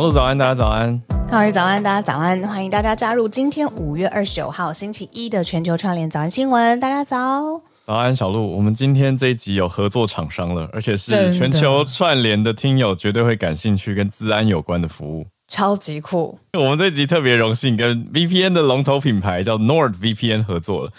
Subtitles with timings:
[0.00, 1.02] Hello，早安，大家早安。
[1.30, 2.48] Hello，早安，大家早安。
[2.48, 6.80] 欢迎大家加入今天五月二十九号星期一的全球串联早安新闻。
[6.80, 7.60] 大家早。
[7.84, 8.50] 早安，小鹿。
[8.56, 16.38] 我们今天这一集有合作厂商了，而且是全球串联的听友绝对会感兴趣，跟资安有关的服务，超级酷。
[16.54, 20.92] 我们这一集特别荣幸跟 VPN 的龙头品牌叫 NordVPN 合作了。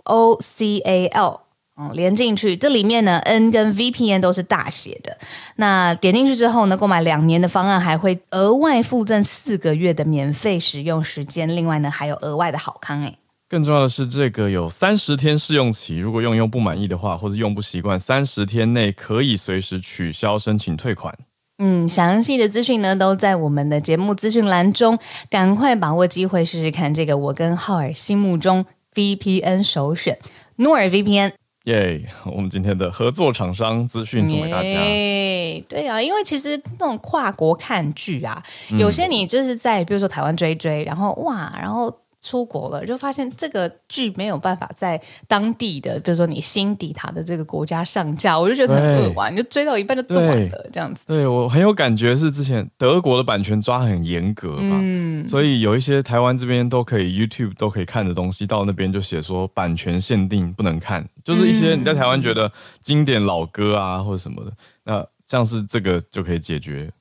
[1.80, 5.18] 嗯，连进去，这里面呢，N 跟 VPN 都是大写的。
[5.56, 11.48] 那点进去之后呢，购买两年的方案还会额外附赠四个月的免费使用时间。
[11.56, 13.18] 另外呢，还有额外的好康诶。
[13.48, 21.18] 更重要的是，这个有三十天试用期，如果用用不满意的话，或者用不习惯，三十天内可以随时取消申请退款。
[21.60, 30.20] 嗯，详细的资讯呢都在我们的节目资讯栏中，赶快把握机会试试看这个我跟浩尔心目中 VPN 首选
[30.58, 31.32] NordVPN。
[31.70, 34.70] 耶！Yeah, 我们今天的合作厂商资讯送给大家。
[34.70, 41.96] Yeah, 对啊，因为其实那种跨国看剧啊，嗯、有些你就是在比如说台湾追追，然后哇，然后。
[42.22, 51.08] 出国了，就发现这个剧没有办法在当地的，比如说你新抵达的这个国家上架，我就觉得很扼腕，你就追到一半就断了，这样子。
[51.08, 62.52] 对，我很有感觉，是之前德国的版权抓很严格嘛，嗯，所以有一些台湾这边都可以 YouTube 都可以看的东西，到那边就写说版权限定不能看，就是一些你在台湾觉得
[62.82, 64.52] 经典老歌啊或者什么的，
[64.84, 66.92] 那像是这个就可以解决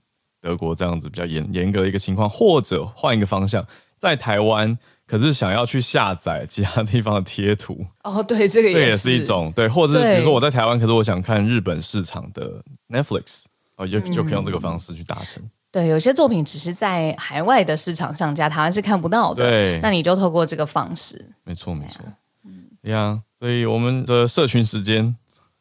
[0.41, 3.67] 德国这样子比较严严格的一个情况，或者换一个方向，
[3.99, 4.79] 在台湾。
[5.09, 13.45] 可是想要去下载其他地方的贴图哦，对，这个也是，这也是一种对，或者是比如说我在台湾，可是我想看日本市场的 Netflix，
[13.77, 15.43] 哦，就就可以用这个方式去达成。
[15.73, 19.49] 对，有些作品只是在海外的市场上架，台湾是看不到的。
[19.49, 21.25] 对，那你就透过这个方式。
[21.45, 22.03] 没错，没错。
[22.45, 23.23] 嗯，一样。
[23.39, 25.17] 所以我们的社群时间。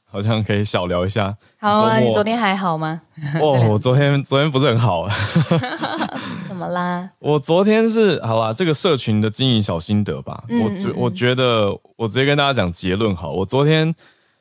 [0.09, 1.35] 好像可以小聊一下。
[1.59, 3.01] 好啊，你昨天还好吗？
[3.41, 5.05] 哦， 我昨天昨天不是很好。
[6.57, 7.07] 怎么啦？
[7.19, 10.43] 我昨天是好吧，这个社群的经营小心得吧。
[10.49, 13.31] 嗯嗯嗯，我觉我觉得，我直接跟大家讲结论好。
[13.31, 13.93] 我昨天，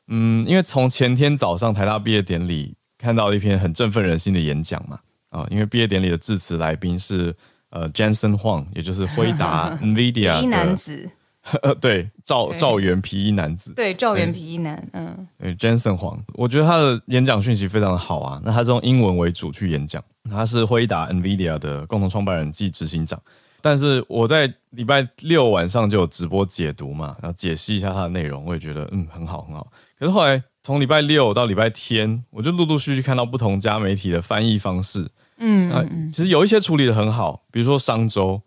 [0.09, 7.34] 嗯，因为从前天早上台大毕业典礼看到一篇很振奋人心的演讲嘛，啊，因为毕业典礼的致辞来宾是
[7.69, 11.10] 呃 Jensen Huang，也就是辉达 NVIDIA 的男子。
[11.63, 18.41] 呃，对，赵赵元皮衣男子，对，赵元皮衣男，嗯，对，Jensen Huang，我觉得他的演讲讯息非常的好啊。
[18.45, 23.21] 那他是用英文为主去演讲，他是辉达 NVIDIA 的共同创办人暨执行长。
[23.63, 29.71] 但是我在礼拜六晚上就有直播解读嘛，然后解析一下他的内容，我也觉得嗯很好很好。
[29.98, 35.09] 可是后来从礼拜六到礼拜天，我就陆陆续续看到不同家媒体的翻译方式，
[35.39, 38.43] 嗯，啊，其实有一些处理的很好，比如说商周。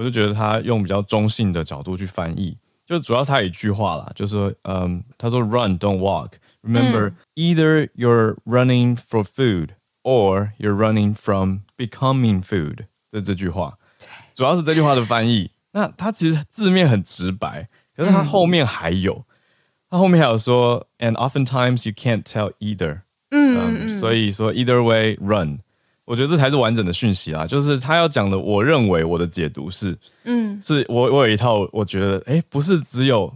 [0.00, 2.56] 我就觉得他用比较中性的角度去翻译，
[2.86, 6.30] 就主要他一句话啦，就是说，嗯，他说 “Run, don't walk.
[6.62, 13.76] Remember,、嗯、either you're running for food or you're running from becoming food。”的这句话，
[14.34, 15.50] 主要是这句话的翻译。
[15.72, 19.26] 那他其实字面很直白，可是他后面还有，
[19.90, 25.58] 他、嗯、后面还有说，“And oftentimes you can't tell either。”嗯，嗯，所以说 “either way, run.”
[26.10, 27.46] 我觉得这才是完整的讯息啦。
[27.46, 33.32] 就是他要讲的，我认为我的解读是，嗯，是我我有一套，我觉得，哎，不是只有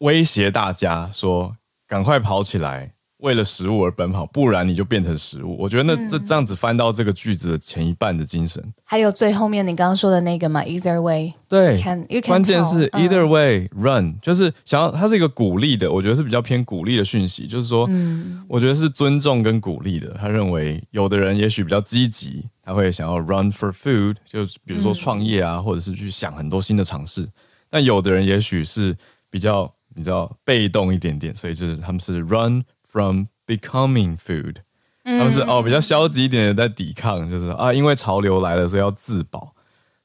[0.00, 2.92] 威胁大家说赶快跑起来。
[3.18, 5.56] 为了食物而奔跑，不然你就变成食物。
[5.58, 20.16] 我觉得那这这样子翻到这个句子的前一半的精神，还有最后面你刚刚说的那个嘛，either way，对，can, you can 关键是 either way run，就是想要它是一个鼓励的，我觉得是比较偏鼓励的讯息，就是说，嗯，我觉得是尊重跟鼓励的。
[20.20, 27.28] 他认为有的人也许比较积极，他会想要 run for food，就比如说创业啊，或者是去想很多新的尝试。
[27.68, 28.96] 但有的人也许是
[29.28, 32.64] 比较你知道被动一点点，所以就是他们是 run。
[32.90, 34.56] From becoming food，
[35.04, 39.54] 他们是哦比较消极一点的在抵抗，就是啊因为潮流来了，所以要自保。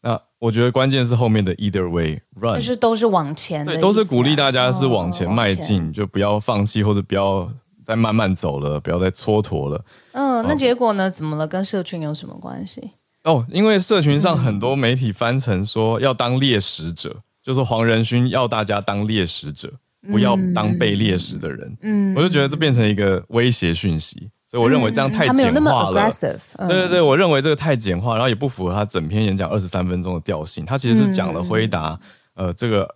[0.02, 7.50] 那我觉得关键是后面的 either way run，就是都是往前的，对，都是鼓励大家是往前迈进，哦、就不要放弃或者不要
[7.86, 9.86] 再慢慢走了，不要再蹉跎了。
[10.12, 11.10] 嗯，那结果呢？
[11.10, 11.48] 怎么了？
[11.48, 12.92] 跟社群有什么关系？
[13.24, 19.72] 哦，因为社群上很多媒体翻成说要当猎食者，嗯、就是黄仁勋要大家当猎食者。
[20.10, 25.34] 不要当被猎食的人，嗯，我就觉得这变成一个威胁讯息，所以我认为这样太简化了。
[25.34, 26.40] 他没有那么 aggressive。
[26.68, 30.66] 对对对，我认为这个太简化，然后也不符合他整篇演讲二十三分钟的调性。
[30.66, 31.98] 他其实是讲了辉达，
[32.34, 32.96] 呃，这个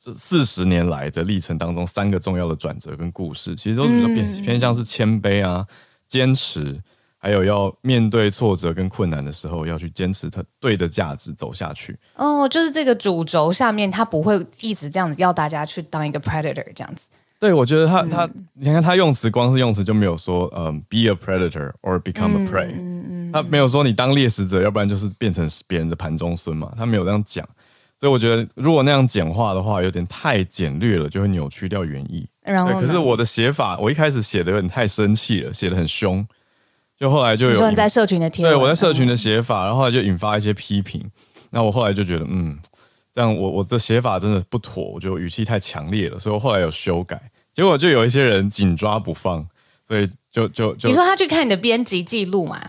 [0.00, 5.66] 这四十年来的历程当中三个重要的转折跟故事，其实都是比较偏偏向是谦卑啊，
[6.06, 6.80] 坚持。
[7.24, 11.98] 还有要面对挫折跟困难的时候，要去坚持它对的价值走下去。
[12.16, 17.08] 哦，就是这个主轴下面，他不会一直这样子要大家去当一个 predator 这样子。
[17.38, 22.74] 对，我觉得他、嗯、他，你看他用词，光是用词就没有说，嗯，be a predator or become a prey。
[22.74, 23.32] 嗯嗯。
[23.32, 26.74] 他没有说你当猎食者，要不然就是变成别人的盘中孙嘛。
[26.76, 27.48] 他没有这样讲，
[27.98, 32.28] 所以我觉得如果那样简化的话，有点太简略了，就会扭曲掉原意。
[32.42, 36.22] 然后，可是我的写法，我一开始写的有点太生气了，写的很凶。
[36.98, 41.04] 就后来就有你说你在社群的贴，对我在社群的写法，然后后来就引发一些批评。
[41.50, 42.58] 那我后来就觉得，嗯，
[43.12, 47.20] 这样我我的写法真的不妥，我觉得语气太强烈了，所以我后来有修改。
[47.52, 49.46] 结果就有一些人紧抓不放，
[49.86, 52.60] 所以就就就你说他去看你的编辑记录嘛？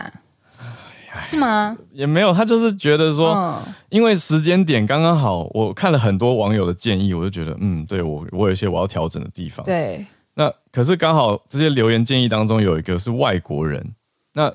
[1.24, 1.76] 是吗？
[1.92, 9.64] 也没有，他就是觉得说，嗯、因为时间点刚刚好，我看了很多网友的建议，我就觉得，嗯，对我我有一些我要调整的地方。
[9.64, 13.94] 对，那可是刚好这些留言建议当中有一个是外国人。
[14.36, 14.52] 那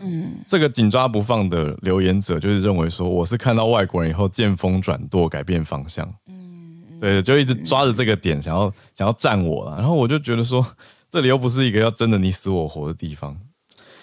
[0.47, 6.07] 这个紧抓不放的留言者就是认为说，我是看到外国人以后见风转舵，改变方向。
[6.27, 9.77] 嗯，对，就一直抓着这个点，想要想要战我了。
[9.77, 10.63] 然后我就觉得说，
[11.09, 13.35] 这里又不是一个要真的你死我活的地方。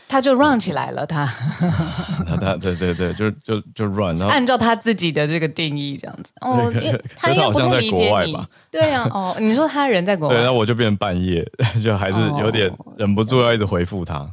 [0.08, 1.24] 他就 run 起来了，他。
[2.26, 6.32] 他他对对对，就就就 run，然后按照他自己的这个定义这样子。
[6.40, 6.72] 哦，
[7.14, 8.36] 他应该不太理解你。
[8.68, 11.46] 对啊，哦，你说他人在国外， 对，那我就变成半夜，
[11.84, 14.28] 就还是有点忍不住要一直回复他。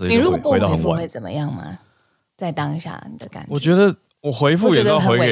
[0.00, 1.78] 你如果不回复会怎么样吗？
[2.36, 3.48] 在当下你的感觉？
[3.50, 5.26] 我觉得我回复也是要回给，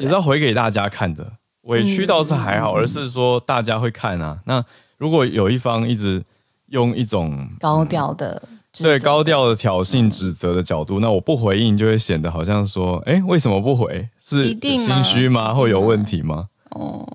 [0.00, 1.32] 也是要回给大家看的。
[1.62, 4.40] 委屈倒是还好，而是说大家会看啊。
[4.46, 4.64] 那
[4.98, 6.24] 如果有一方一直
[6.66, 14.08] 用一种高调的，对高调的挑衅指责的角度，那我不回应就会显得好像说，哎，为什么不回？
[14.18, 15.54] 是心虚吗？
[15.54, 16.48] 会有问题吗？
[16.70, 17.06] 哦，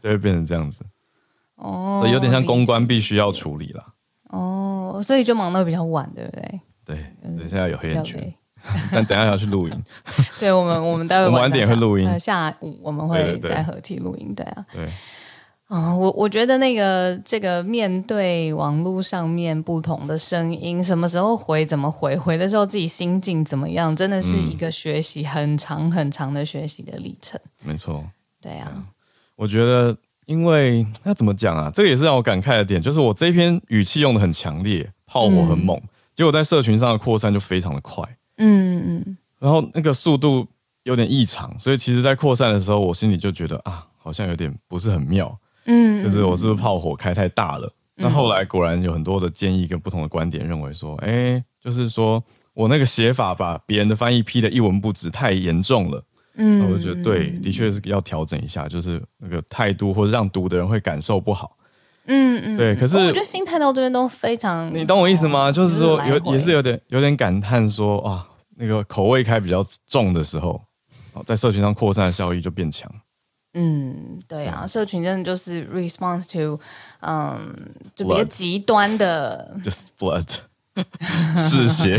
[0.00, 0.84] 就会变成这样子。
[1.56, 3.82] 哦，所以有点像公关必须要处理了。
[4.36, 6.60] 哦，所以就忙到比较晚，对不对？
[6.84, 7.06] 对，
[7.38, 8.34] 现在有黑眼圈，
[8.92, 9.84] 但等下要去录音。
[10.38, 12.20] 对我们，我们待会晚点会录音。
[12.20, 14.66] 下午我们会再合体录音，对啊。
[14.72, 14.86] 对。
[15.68, 27.40] 啊，我我觉得那个这个面对网络上面不同的声音，什么时候回，怎么回，回的时候自己心境怎么样，真的是一个学习很长很长的学习的历程。
[27.64, 28.04] 没错。
[28.40, 28.84] 对啊。
[29.34, 29.96] 我觉得。
[30.26, 31.70] 因为那怎么讲啊？
[31.72, 38.04] 这个也是让我感慨的点，就是我这篇语气用的很强烈，炮火很猛，嗯、结果在社群上的扩散就非常的快，
[38.38, 40.46] 嗯嗯，然后那个速度
[40.82, 47.66] 有点异常，所以其实，在扩散的时候，我心里就觉得啊，好像有点不是很妙，嗯，就是我是不是炮火开太大了？
[47.96, 56.02] 嗯、那后来果然有很多的建议跟不同的观点，认为说，哎，就是说我那个写法把别人的翻译批的一文不值，太严重了。
[56.36, 61.56] 嗯，我就觉得对，的确是要调整一下，就是那个态度，或者让读的人会感受不好。
[62.06, 62.76] 嗯嗯，对。
[62.76, 65.50] 可是我觉得心态到这边都非常，你懂我意思吗？
[65.50, 70.62] 就是说有也是有点有点感叹说啊，那个口味开比较重的时候，
[71.24, 72.90] 在社群上扩散的效益就变强。
[73.54, 76.60] 嗯，对啊，社群真的就是 response to，
[77.00, 77.56] 嗯，
[77.94, 80.26] 就比较极端的， 就是 blood，
[81.38, 81.98] 嗜血，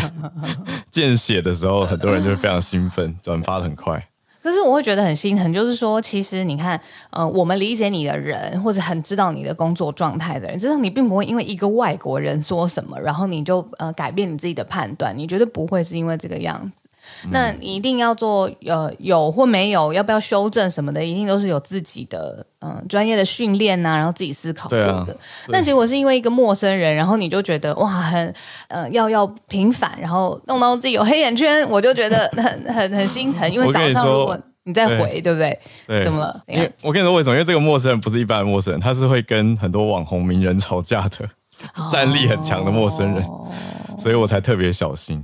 [0.92, 4.08] 见血的时候，很多人就会非常兴奋，转发的很快。
[4.48, 16.87] 就是我会觉得很心疼，就是说，其实你看，呃，我们理解你的人，或者很知道你的工作状态的人，知道你并不会因为一个外国人说什么，然后你就呃改变你自己的判断，你绝对不会是因为这个样子。
[17.32, 24.94] 那你一定要做呃有或没有，要不要修正什么的，一定都是有自己的嗯、呃、专业的训练呐、啊，然后自己思考过的。
[24.94, 25.08] 啊、
[25.52, 28.34] 但结果是因为一个陌生人，然后你就觉得哇很
[28.68, 33.50] 呃要要平反，然后弄到自己有黑眼圈，我就觉得很很很心疼。
[33.52, 35.60] 因为早上如果你再回，对，对不对？
[35.88, 36.42] 对，怎么了？
[36.48, 37.36] 因为我跟你说为什么？
[37.36, 41.26] 因为这个陌生人不是一般的陌生人，他是会跟很多网红名人吵架的，
[41.76, 43.24] 哦、战力很强的陌生人，
[43.98, 45.24] 所以我才特别小心。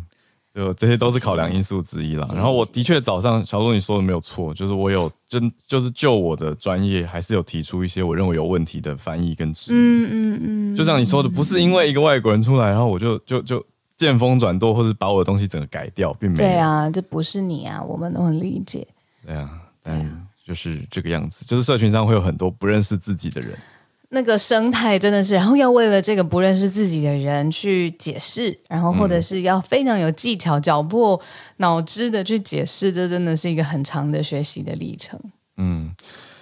[0.53, 2.27] 就这些都是考量因素之一啦。
[2.33, 9.75] 然后我的确早上小鹿你说的没有错，就是我有真就是就我的专业还是有提出一些我认为有问题的翻译跟质疑。
[9.75, 13.65] 嗯嗯嗯，就像你说的，不是因为一个外国人出来，然后我就就就
[13.97, 16.37] 见风转舵，或者把我的东西整个改掉，并没有。
[16.37, 18.87] 对啊，这不是你啊，我们都很理解。
[19.25, 19.49] 对啊，
[19.81, 23.57] 但就是这个样子，就是社群上会有很多不认识自己的人。
[24.13, 31.19] 那个生态真的是，然后要为了这个不认识自己的人去解释，然后或者是要非常有技巧、绞破
[31.57, 35.19] 脑汁的去解释，这真的是一个很长的学习的历程。
[35.57, 35.93] 嗯，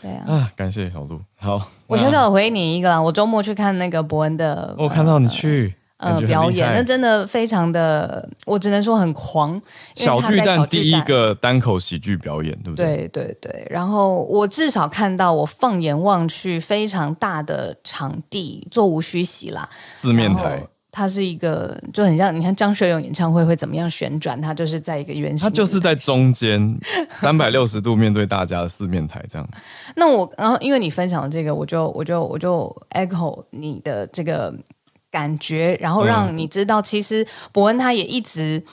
[0.02, 0.26] 对啊。
[0.28, 1.20] 啊，感谢小鹿。
[1.38, 5.74] 好，我小小的回应你一个啦，我周末去看那个伯恩的，我看到你去。
[5.74, 5.81] 呃，
[6.28, 9.62] 表演那真的非常的，我只能说很狂。
[9.94, 13.08] 小巨蛋第一个单口喜剧表演，对不对？
[13.10, 13.68] 对对对。
[13.70, 19.70] 然后我至少看到，我放眼望去，非常大的场地，座无虚席啦。
[19.92, 24.42] 四面台，它是一个就很像，你看张学友演唱会会怎么样旋转？
[24.42, 26.80] 它就是在一个圆形，它就是在中间
[27.22, 29.48] 三百六十度面对大家的四面台这样。
[29.96, 34.52] 那我然后因为你分享了这个，我就我就我就 echo 你的这个。
[35.12, 38.64] 感觉，然后让你知道，其实伯恩他也一直，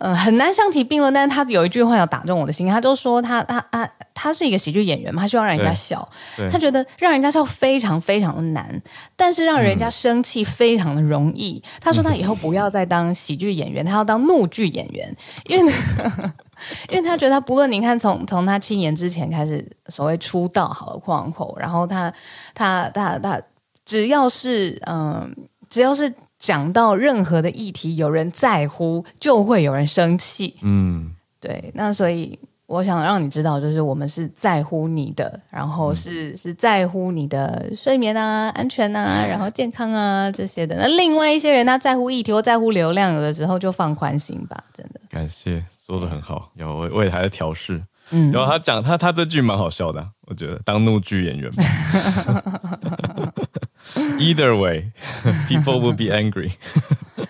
[0.00, 1.14] 呃，很难相提并论。
[1.14, 6.08] 但是他有一句话要打中我的心，他就说他他他他是一个喜剧演员嘛，他希望让人家笑，
[6.50, 8.82] 他觉得让人家笑非常非常的难，
[9.16, 11.62] 但是让人家生气非常的容易。
[11.64, 15.16] 嗯、他说他以后不要再当喜剧演员，他要当怒剧演员，
[15.46, 15.72] 因为
[16.90, 22.12] 因为他觉得他不论你看从从他七年之前开始所谓出道好了，框口，然后他
[22.52, 23.42] 他他他，他
[23.84, 24.96] 只要是嗯。
[24.96, 25.28] 呃
[25.68, 30.56] 只要是讲到任何的议题，有人在乎，就会有人生气。
[30.62, 31.70] 嗯，对。
[31.74, 40.76] 那所以我想让你知道，就是我们是在乎你的，然后是、嗯、是在乎你的睡眠啊、安全啊， 然后健康啊这些的。
[40.76, 45.00] 那另外一些人，他在乎议题或在乎流量，有的时候就放宽心吧，真的。
[45.08, 47.82] 感谢，说的很好，有我我也还在调试。
[48.10, 51.50] 嗯，然后他讲他他这句蛮好笑的，我觉得当怒剧演员。
[54.18, 54.90] Either way,
[55.48, 56.52] people will be angry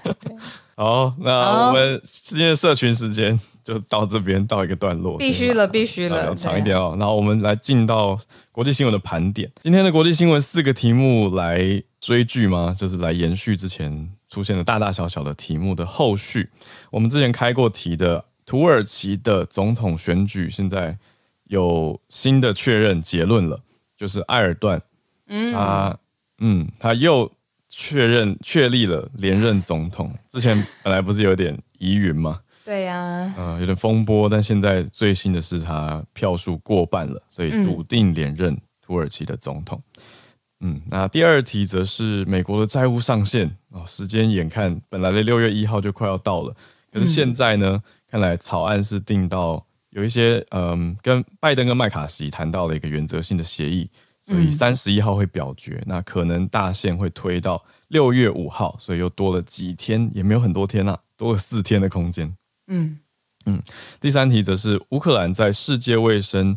[0.75, 5.19] 好，那我们今天的社群时间就到这边，到一个段落。
[5.19, 6.97] 必须了，必须了，要长一点哦。
[6.97, 8.17] 然后我们来进到
[8.53, 9.51] 国际新闻的盘点。
[9.61, 12.77] 今天的国际新闻四个题目来追剧吗？
[12.79, 16.49] 就是来延续之前出现的大大小小的题目的后续。
[16.93, 20.97] 我们之前开过题的土耳其的总统选举，现在
[21.49, 23.61] 有新的确认结论了，
[23.97, 24.81] 就是埃尔段，
[25.27, 25.99] 嗯，他。
[26.39, 27.31] 嗯，他又
[27.69, 30.13] 确认确立了连任总统。
[30.29, 32.41] 之前本来不是有点疑云吗？
[32.65, 34.29] 对呀、啊，嗯、呃，有点风波。
[34.29, 39.83] 但现在最新的是他票数过半了，所以笃定连任土耳其的总统。
[40.61, 46.55] 嗯，嗯，那第二题则是美国的债务上限哦，时间眼看本来的六月一号就快要到了，
[46.93, 53.89] 可是现在呢，嗯、看来草案是定到有一些嗯，跟拜登跟麦卡锡谈到了一个原则性的协议。
[54.29, 62.37] 所以三十一号会表决，嗯、那可能大限会推到六月五号，所以又多了几天，也没有很多天啊，多了四天的空间。
[62.67, 62.99] 嗯
[63.47, 63.63] 嗯。
[63.99, 66.55] 第三题则是乌克兰在世界卫生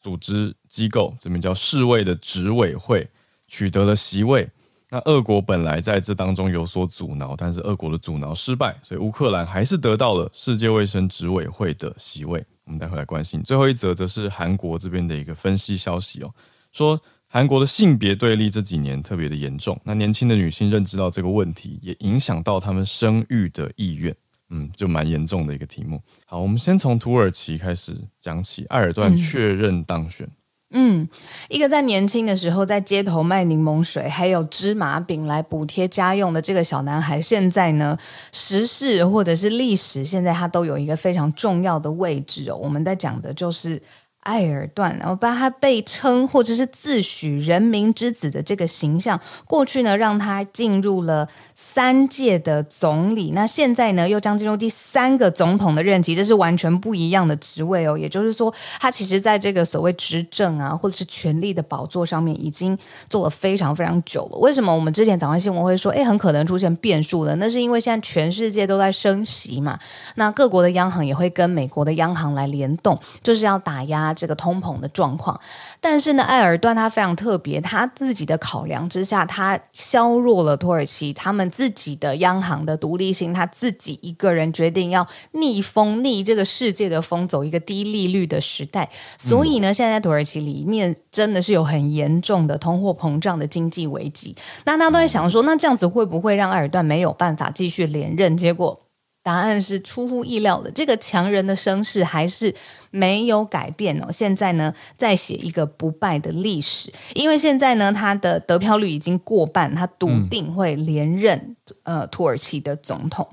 [0.00, 3.06] 组织机构这边叫世卫的执委会
[3.46, 4.48] 取得了席位。
[4.88, 12.42] 那俄国本来在这当中有所阻挠，但是俄国的阻挠失败，所以乌克兰还是得到了世界卫生执委会的席位。
[12.64, 13.42] 我们待会来关心。
[13.42, 16.34] 最后一则则是韩国这边的一个分析消息哦。
[16.72, 24.12] 说韩国的性别对立这几年特别的严重，那年轻的女性认知到这个问题，也影响到她们生育的意愿，
[24.50, 26.00] 嗯，就蛮严重的一个题目。
[26.26, 30.28] 好，我们先从土耳其开始讲起，埃尔段确认当选。
[30.72, 31.08] 嗯，
[31.48, 37.96] 一个在年轻的时候在街头卖柠檬水，还有芝麻饼来补贴家用的这个小男孩，现在呢，
[38.32, 42.56] 时事或者是历史，现在他都有一个非常重要的位置哦。
[42.56, 43.80] 我们在讲的就是。
[44.20, 51.28] 艾尔段，然后把他被称或者是自诩人民之子的这个形象，过去呢让他进入了
[51.62, 57.96] 三届的总理，那现在呢又将进入第三个总统的任期，这是完全不一样的职位哦。
[57.96, 62.76] 也就是说，他其实在这个所谓执政啊，或者是权力的宝座上面，已经
[63.08, 64.38] 做了非常非常久了。
[64.38, 67.36] 为什么我们之前早上新闻会说，哎，很可能出现变数呢？
[67.36, 69.78] 那是因为现在全世界都在升息嘛，
[70.14, 74.14] 那各国的央行也会跟美国的央行来联动，就是要打压。
[74.20, 75.40] 这个通膨的状况，
[75.80, 88.90] 但是呢，埃尔段他非常特别，他自己的考量之下，他削弱了土耳其他们自己的央行的独立性，他自己一个人决定要逆风逆这个世界的风，走一个低利率的时代。
[89.16, 94.36] 所以呢，现在，在土耳其里面真的是有很严重的通货膨胀的经济危机。
[94.64, 98.36] 那大家都在想说，那这样子会不会让埃尔段没有办法继续连任？
[98.36, 98.80] 结果。
[99.22, 102.54] 答案是出乎意料的，这个强人的声势还是
[102.90, 104.12] 没有改变哦。
[104.12, 113.28] 现在呢，在写一个不败的历史，因为现在呢，他的得票率已经过半，他笃定会连任、嗯、呃土耳其的总统。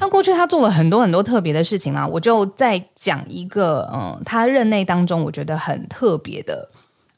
[0.00, 6.68] 那、嗯、过去他做了很多很多特别的事情啦，我就再讲一个，嗯、呃，他任内当中我觉得很特别的。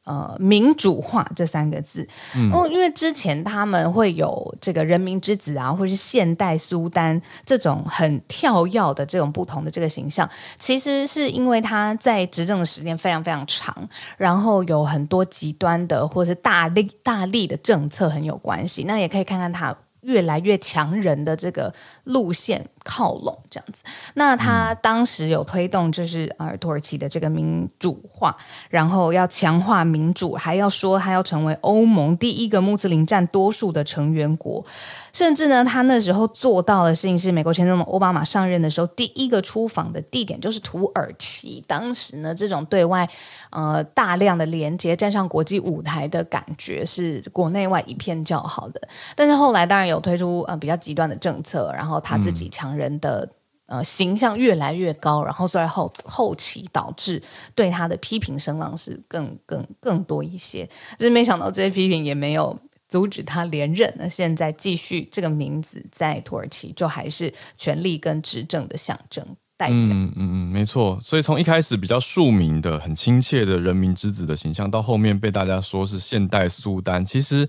[0.04, 10.28] 呃，民主化这三个字，嗯，因为之前他们会有这个人民之子啊，或是现代苏丹这种很跳跃的这种不同的这个形象，
[10.58, 13.76] 其实是因为他在执政的时间非常非常长，
[14.16, 18.84] 然后有很多极端的或是大力大力的政策很有关系。
[18.84, 19.76] 那也可以看看他。
[20.02, 21.72] 越来越强人的这个
[22.04, 23.82] 路线靠拢这样子，
[24.14, 28.36] 那他当时有推动就是呃土耳其的这个民主化，
[28.68, 34.64] 然后要强化民主，还要说他要成为欧盟第一个穆斯林占多数的成员国。
[35.12, 41.62] 甚至呢，他那时候做到的事情是，美国前总统奥巴马上任的时候，第一个出访的地点就是土耳其。
[41.66, 43.08] 当时呢，这种对外
[43.50, 48.80] 呃大量的连接，站上国际舞台的感觉是国内外一片叫好的。
[49.16, 53.28] 但是后来当然有推出呃比较极端的政策，然后他自己强人的、
[53.66, 57.22] 嗯、呃形象越来越高，然后所以后后期导致
[57.54, 60.68] 对他的批评声浪是更更更多一些。
[60.98, 62.58] 只是没想到这些批评也没有。
[62.90, 69.24] 阻止他连任，那现在继续这个名字在土耳其就还是权力跟执政的象征
[69.56, 69.76] 代表。
[69.76, 70.98] 嗯嗯嗯，没错。
[71.00, 77.48] 所以从一开始比较庶民的、很亲切的人民之子的形象，到后面被大家说是现代苏丹，其实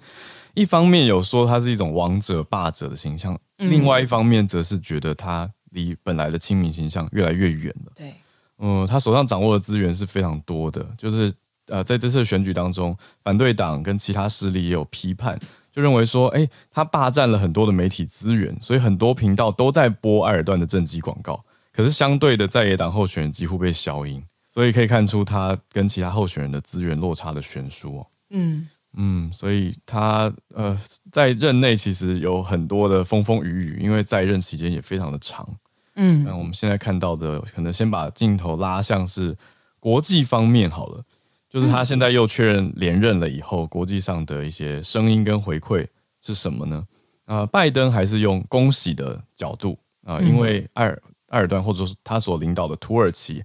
[0.54, 7.92] 一方面有说他是一种王者霸者的形象，嗯、另外一方面则是觉得他离本来的亲民形象越来越远了。
[7.96, 8.14] 对，
[8.60, 11.34] 嗯，他手上掌握的资源是非常多的，就是。
[11.68, 15.40] 呃，在这次选举当中，反对党跟其他势力也有批判，
[15.72, 21.42] 就认为说，哎，他霸占了很多的媒体资源，所以很多频道都在播埃尔段的政绩广告。
[21.72, 28.08] 可是相对的，在野党候选人几乎被消音，所以可以看出他跟其他候选人的资源落差的悬殊哦。
[28.32, 30.78] 嗯嗯，所以他呃
[31.12, 35.48] 在任内其实有很多的风风雨雨，因为在任期间也非常的长。
[35.96, 39.38] 嗯，那我们现在看到的，可能先把镜头拉向是
[39.80, 41.04] 国际方面好了。
[41.50, 45.86] 就是他现在又确认连任了以后，国际上的一些声音跟回馈
[46.22, 46.88] 是什么呢？
[47.26, 53.44] 啊、呃，拜登还是用恭喜的角度啊、呃，因为埃尔埃尔段或者是他所领导的土耳其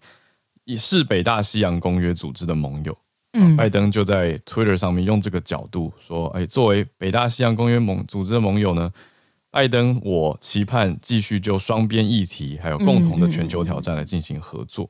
[0.62, 2.96] 也是北大西洋公约组织的盟友，
[3.57, 8.92] 拜登就在 Twitter 上面用这个角度说，哎，作为北大西洋公约盟组织的盟友呢，
[9.51, 14.88] 拜登我期盼继续就双边议题还有共同的全球挑战来进行合作。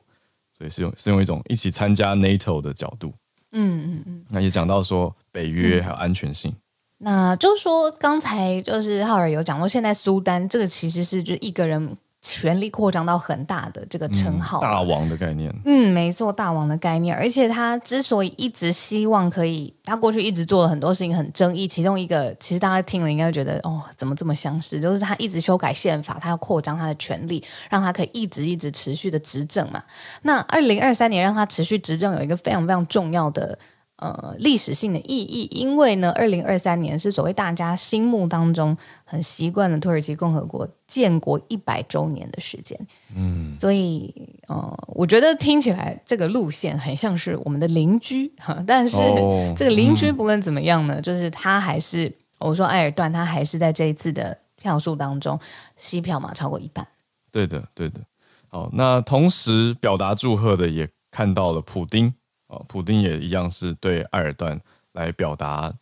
[0.57, 3.13] 所以是用是用一种一起参加 NATO 的角度，
[3.51, 6.51] 嗯嗯嗯，那也讲到说北约还有安全性。
[6.51, 6.57] 嗯、
[6.99, 11.97] 那就是说刚才就是浩尔有讲过，现在苏丹这个其实是就一个人。
[12.29, 15.49] 权力扩张到很大的这个称号，嗯，大王的概念。
[15.63, 17.15] 嗯，没错，大王的概念。
[17.15, 21.65] 而且他之所以一直希望可以，他过去一直做了很多事情很争议。
[21.65, 24.81] 其中一个，其实大家听了应该会觉得，哦，怎么这么相似？
[24.81, 29.81] 就是他一直修改宪法，他要扩张他的权力，让他可以一直一直持续的执政嘛。
[30.23, 33.57] 那二零二三年让他持续执政，有一个非常非常重要的。
[33.97, 42.79] 呃，历史性的意义，因为呢，二零二三年是所谓大家心目当中很习惯的土耳其共和国建国一百周年的时间。
[43.15, 44.13] 嗯，所以
[44.47, 55.39] 呃，我觉得听起来这个路线很像是我们的邻居哈，但是、哦、这个邻居不论怎么样呢，嗯、就是他还是我说埃尔段，他还是在这一次的票数当中
[55.75, 56.87] 西票嘛，超过一半。
[57.31, 58.01] 对的，对的。
[58.49, 62.13] 好，那同时表达祝贺的也看到了普丁。
[62.47, 64.59] 哦，普丁也一样是对埃尔段
[64.93, 65.73] 来表达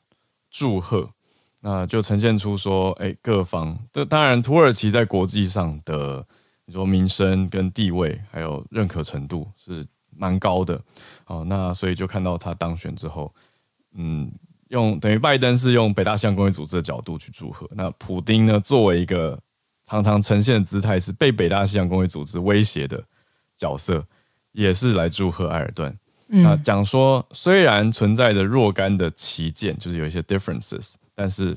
[0.50, 1.10] 祝贺，
[1.60, 6.26] 那就呈现出说，哎、各方这当然土耳其在国际上的
[6.66, 10.82] 你说名声跟地位还有认可程度是蛮高的，
[11.28, 13.34] 哦，那所以就看到他当选之后，
[13.94, 14.32] 嗯，
[14.70, 19.40] 用等于拜登是用北大西洋公约组织的角度去祝贺，那普丁呢，作为一个
[19.86, 23.04] 常常呈现的姿态是被北大西洋公约组织威胁的
[23.56, 24.04] 角色，
[24.52, 25.96] 也是来祝贺埃尔段。
[26.28, 31.56] 嗯、那讲说，虽然存在着若干的旗舰，就是有一些 differences，但是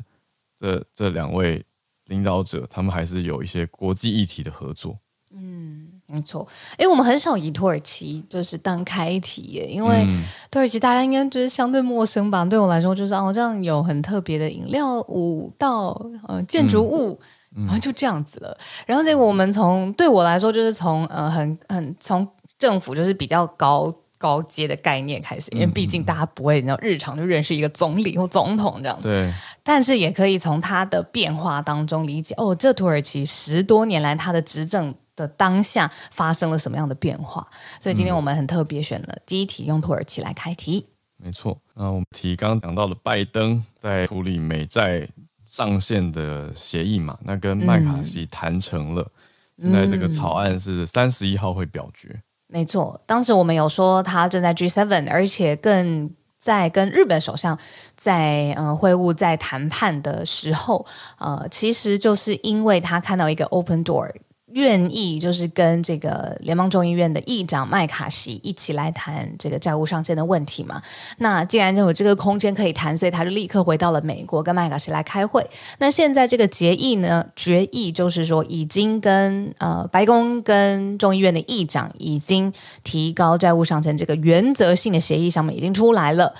[0.58, 1.64] 这这两位
[2.06, 4.98] 领导者，他们还是有一些国际议题的合作。
[5.30, 6.48] 嗯，没错。
[6.78, 10.06] 哎，我们很少以土耳其就是当开题耶，因为
[10.50, 12.44] 土耳其大家应该就是相对陌生吧？
[12.46, 17.20] 对我来说，就是哦，这样有很特别的饮料、舞蹈、呃建筑物，
[17.54, 18.58] 嗯、然后就这样子了。
[18.86, 22.26] 然后结果我们从对我来说，就是从呃很很从
[22.58, 29.08] 政府就是比较高高阶的概念开始，因为毕竟大家不会你知道日常就认识一个总理或总统这样子。
[29.08, 29.32] 对。
[29.62, 34.94] 但是也可以从他的变化当中理解，哦，这土耳其十多年来他的执政。
[35.18, 37.44] 的当下发生了什么样的变化？
[37.80, 40.86] 所以今天我们很特别选了第一题，用土耳其来开题。
[41.16, 45.08] 没错，那我们提刚刚讲到了拜登在处理美债
[45.44, 49.10] 上限的协议嘛，那跟麦卡锡谈成了，
[49.56, 52.22] 嗯、现在这个草案是三十一号会表决。
[52.50, 57.58] 没错，当时我们有说他正在 G7，而且更在跟日本首相
[57.94, 60.86] 在嗯会晤在谈判的时候，
[61.18, 64.10] 呃，其实就是因为他看到一个 open door。
[64.52, 70.80] 愿意就是跟这个联邦众议院的议长麦卡锡一起来谈这个债务上限的问题嘛？
[71.18, 75.48] 那既然有这个空间可以谈，所以他就立刻回到了美国跟麦卡锡来开会。
[75.78, 86.34] 那现在这个决议呢，决议就是说已经跟呃白宫跟众议院的议长已经提高债务上限这个原则性的协议上面已经出来了。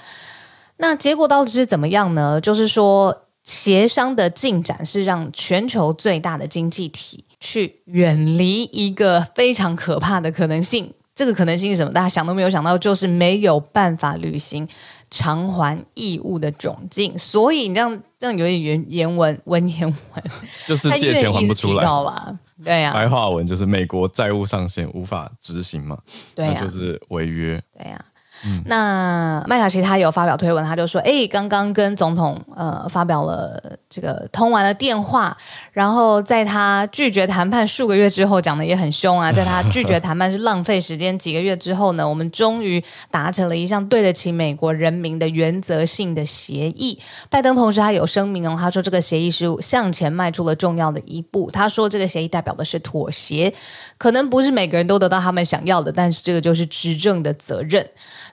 [0.79, 2.41] 那结果到底是怎么样呢？
[2.41, 7.25] 就是说协商的进展是让全球最大的经济体。
[7.41, 11.93] 去远离一个非常可怕的可能性，这个可能性是什么？
[11.93, 14.69] 大家想都没有想到，就是没有办法履行
[15.11, 17.19] 偿还义务的窘境。
[17.19, 20.25] 所以你这样这样有点言言文文言文，
[20.67, 22.39] 就是借钱还不出来了。
[22.65, 25.97] 对呀、啊，白话文就是美国债务上限无法执行嘛，
[26.35, 27.63] 对呀、啊，就是违约。
[27.73, 28.08] 对呀、啊。
[28.45, 35.37] 嗯、那麦卡锡他有发表推文，他就说：“哎，刚刚跟总统呃发表了这个通完了电话，
[35.73, 46.99] 然后在他拒绝谈判数个月之后，讲的也很凶啊， 在他拒绝谈判是浪费时间几个月之后呢，我们终于达成了一项对得起美国人民的原则性的协议。
[47.29, 51.51] 拜登同时他有声明哦，他说这个协议是向前迈出了重要的一步。
[51.51, 53.53] 他说这个协议代表的是妥协，
[53.97, 57.85] 可能不是每个人都得到他们想要的，但是这个就是执政的责任。”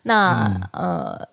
[0.08, 1.28] 那、嗯、呃，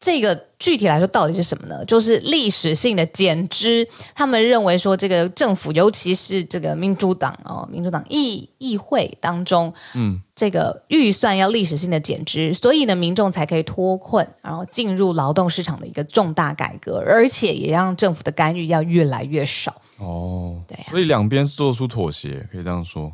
[0.00, 1.84] 这个具体来说到底是什么呢？
[1.84, 3.88] 就是历史性的减支。
[4.16, 19.80] 他们认为说，这个政府，尤其是这个民主党哦，民主党议议会当中，嗯，这个预算要历史性的减支，所以呢，民众才可以脱困，然后进入劳动市场的一个重大改革，而且也让政府的干预要越来越少。
[19.98, 23.12] 哦，对、啊，所以两边是做出妥协，可以这样说。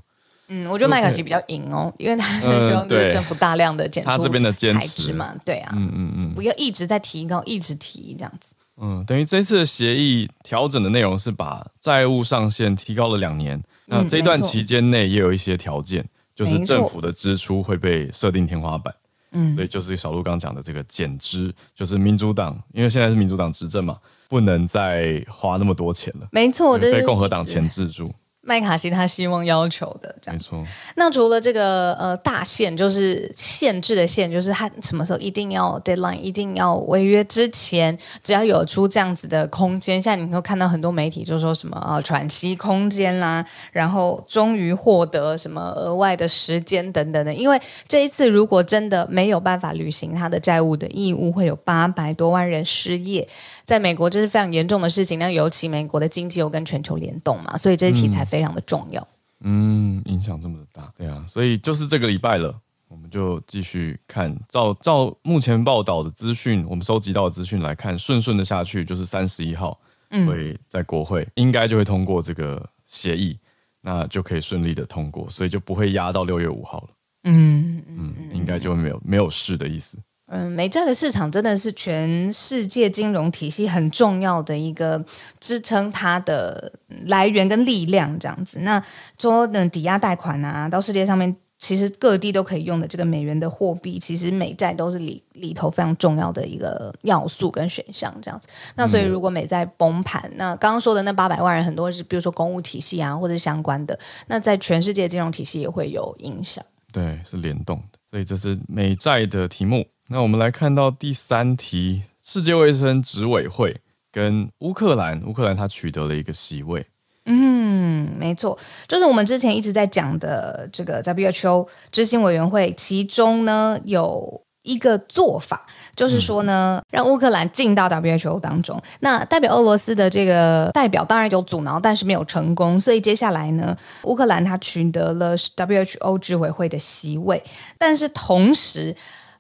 [0.55, 8.53] 嗯，我觉得麦卡锡比较赢哦，因为他是希望就是政府大量的减，他这边的坚持嘛，对啊，嗯嗯嗯，不要一直在提高，一直提这样子。
[8.77, 18.95] 嗯，等于这次的协议调整的内容是把债务上限提高了两年，那这段期间内也有一些条件，就是政府的支出会被设定天花板。
[19.35, 23.97] 嗯，所以就是小鹿刚讲的这个减支，就是民主党，因为现在是民主党执政嘛，
[24.29, 26.29] 不能再花那么多钱了。
[26.31, 28.13] 没错，被共和党钳制住。
[28.45, 30.63] 麦卡锡他希望要求的这样，没错。
[30.97, 47.33] 那除了这个呃大限，就是限制的限，就是他什么时候一定要 deadline，一定要违约之前，只要有出这样子的空间，现在你会看到很多媒体就说什么啊喘息空间啦，然后终于获得什么额外的时间等等的。
[47.33, 53.29] 因为这一次如果真的没有办法履行他的债务的义务，会有八百多万人失业。
[53.65, 59.01] 在美国这是非常严重的事情，那尤其美国的经济又跟全球联动嘛，所以这一题才非常的重要。
[59.41, 62.55] 嗯，嗯，影响这么的大，对啊，所以就是这个礼拜了，
[62.89, 69.79] 我们就继续看，照照目前报道的资讯，我们收集到的资讯来看，顺顺的下去就是三十一号
[70.27, 73.39] 会在国会、嗯、应该就会通过这个协议，
[73.81, 76.89] 那就可以顺利的通过，所以就不会压到六月五号了。
[77.25, 79.97] 嗯嗯，应该就没有没有事的意思。
[80.35, 85.05] 嗯，美债的市场真的是全世界金融体系很重要的一个
[85.39, 86.73] 支撑它的
[87.05, 88.59] 来源跟力量，这样子。
[88.61, 88.83] 那
[89.19, 98.49] 说的抵押贷款啊，到世界上面其实各地都可以用的这个美元的货币，其实美债都是里里头非常重要的一个要素跟选项，这样子。
[98.75, 106.65] 那所以如果美债崩盘，嗯、那刚刚说的那八百万人很多是，比如说公务体系啊，或者相关的，那在全世界金融体系也会有影响。
[106.91, 107.99] 对，是联动的。
[108.11, 109.87] 所以这是美债的题目。
[110.13, 113.81] 那我们来看到第三题，世界卫生执委会
[114.13, 116.87] 跟乌克兰，乌克兰它取得了一个席位。
[117.25, 125.65] 嗯，没错，就是我们之前一直在讲的这个 WHO 执行委员会，其中呢有一个做法，
[125.97, 128.83] 就是说呢，让乌克兰进到 WHO 当中。
[129.01, 132.79] 那代表俄罗斯的这个代表当然有阻挠，但是没有成功。
[132.79, 137.43] 所以接下来呢，乌克兰它取得了 WHO 执委会的席位，
[137.79, 138.95] 但是同时，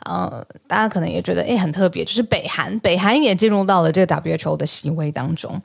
[0.04, 5.60] 呃，大家可能也觉得哎很特别，就是北韩，北韩也进入到了这个 WHO 的席位当中。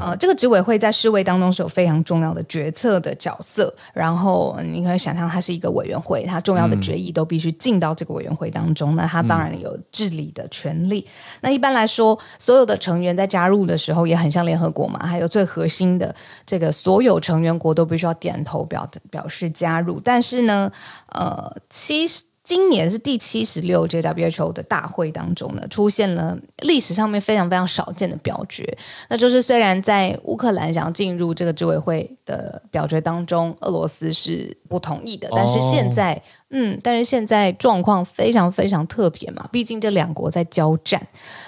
[0.00, 11.04] 呃，这个执委会在世卫当中是有非常重要的决策的角色，然后你可以想象它是一个委员会，它重要的决议都必须进到这个委员会当中，那它当然有治理的权利。
[11.40, 16.14] 那一般来说，所有的成员在加入的时候也很像联合国嘛，还有最核心的
[16.46, 20.70] 这个所有成员国都必须要点头表表示加入，但是呢，
[21.08, 22.22] 呃，其实。
[22.42, 28.76] 今年是第七十六届 WHO 的大会当中呢，出现了历史上面非常非常少见的表决。
[29.08, 36.22] 那就是虽然在乌克兰想要进入这个执委会的表决当中，俄罗斯是不同意的，但是现在。
[36.52, 36.60] Oh.
[36.60, 41.00] 嗯，但是现在状况非常非常特别嘛，毕竟这两国在交战，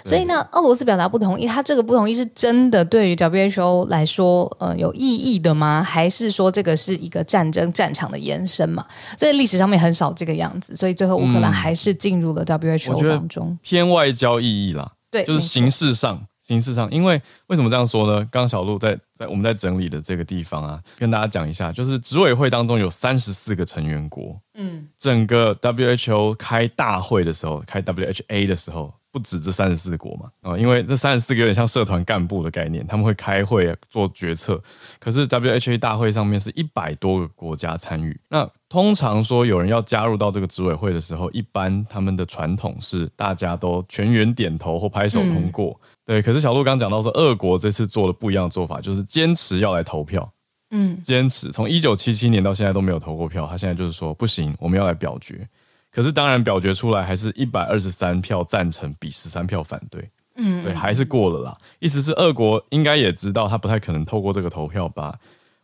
[0.03, 5.83] 所以呢，俄罗斯表达不同意，他这个不同意是真的对于 WHO 来说，呃，有意义的吗？
[5.83, 8.87] 还是说这个是一个战争战场的延伸嘛？
[9.19, 16.27] 所以历史上面很少这个样子，所以最后乌克兰还是进入了 WHO 当中，嗯、偏外交意义啦，对，就是形式上。
[16.47, 18.19] 形式上，因为为什么这样说呢？
[18.31, 28.93] 刚刚小鹿在在我们在整理的这个地方啊，跟大家讲一下，就是执委会当中有三十四个成员国，嗯，整个 WHO 开大会的时候，开 WHA 的时候。
[29.15, 34.61] 不止这三十四国嘛，啊，因为这三十四个有点像社团干部的概念，他们会开会做决策。
[34.99, 38.21] 可是 WHA 大会上面是一百多个国家参与。
[38.29, 45.81] 那通常说有人要加入到这个执委会的时候，一般他们的传统是大家都全员点头或拍手通过。
[45.81, 50.31] 嗯、对，可是小鹿刚讲到说，俄国这次做了不一样的做法，就是坚持要来投票。
[50.71, 55.49] 嗯，坚持从一九七七年到现在都没有投过票，他现在就是说不行，我们要来表决。
[55.91, 61.57] 可是当然表决出来还是一百二十三票赞成比十三票反对，嗯，对，还是过了啦。
[61.79, 65.17] 意思是俄国应该也知道他不太可能透过这个投票把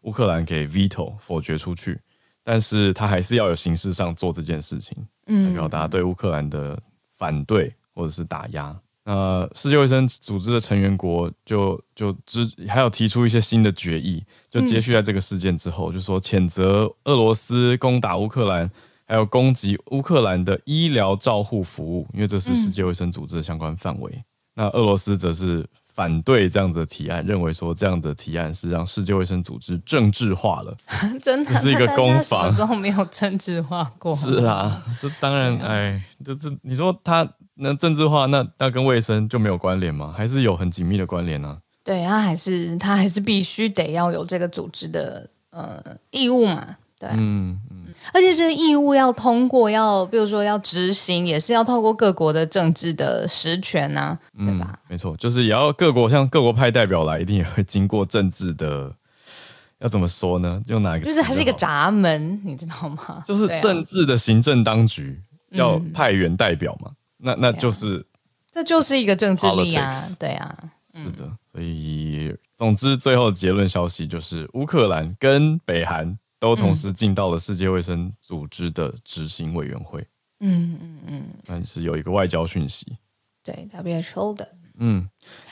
[0.02, 2.00] 乌克兰给 veto 否决出去，
[2.44, 6.80] 但是他还是要有形式上做这件事情，嗯，表达对乌克兰的
[7.18, 8.74] 反对或者是打压。
[9.04, 18.70] 那世界卫生组织的成员国就就之还有提出一些新的决议，就接续在这个事件之后，嗯、就说谴责俄罗斯攻打乌克兰。
[19.06, 24.12] 还有攻击乌克兰的医疗照护服务，因为这是世界卫生组织的相关范围。
[24.14, 30.76] 嗯、那俄罗斯则是反对这样的提案，认为说这样的提案是让世界卫生组织政治化了。
[31.20, 32.44] 真的，这是一个攻防。
[32.44, 34.14] 什么时候没有政治化过？
[34.14, 37.28] 是啊， 这当然，哎，就是你说它
[37.60, 40.12] 能政治化，那那跟卫生就没有关联吗？
[40.16, 41.58] 还是有很紧密的关联呢、啊？
[41.84, 46.76] 对，它还是它还是必须得要有这个组织的呃义务嘛。
[46.98, 54.68] 对，嗯嗯，而且这个义务要通过，要比如说要执行，也是要透过各国的政治的实权呐、啊，对吧？
[54.70, 58.92] 嗯、没错，就是也要各国像各国派代表来，一定也会经过政治的，
[59.78, 60.60] 要怎么说呢？
[60.66, 61.06] 用哪一个？
[61.06, 63.24] 就是它是一个闸门，你知道吗？
[63.26, 65.18] 就是政治的行政当局
[65.52, 68.02] 要派员代表嘛，嗯、那那就是、啊，
[68.50, 70.58] 这就是一个政治力啊，对啊，
[70.92, 76.18] 是的，所以总之最后的结论消息就是乌克兰跟北韩。
[76.40, 80.00] 都同时进到了世界卫生组织的执行委员会。
[80.38, 82.96] 嗯嗯嗯，但是有一个外交讯息。
[83.44, 84.48] 对，WHO 的。
[84.78, 85.06] 嗯，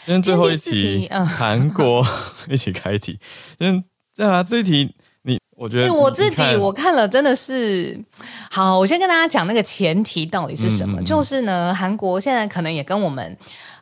[0.06, 2.02] 今天最后一题，韩国
[2.48, 3.20] 一起开题。
[3.58, 3.84] 嗯，
[4.16, 4.96] 对啊，这一题
[5.28, 8.02] 你我觉得我自己我看了真的是
[8.50, 8.78] 好。
[8.78, 13.36] 我先跟大家讲那个前提到底是什么，就是呢，韩国现在可能也跟我们。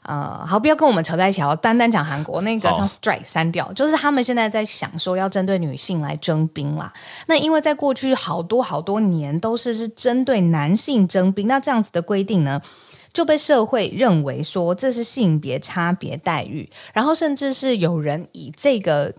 [0.08, 6.92] 呃，好，不要跟我们扯在一起，好，单单讲韩国那个像 strike 删掉，就是他们现在在想说要针对女性来征兵啦。
[7.26, 12.62] 那因为在过去好多好多年都是是针对男性征兵，那这样子的规定呢，
[13.16, 19.10] 就被社会认为说这是性别差别待遇，然后甚至是有人以这个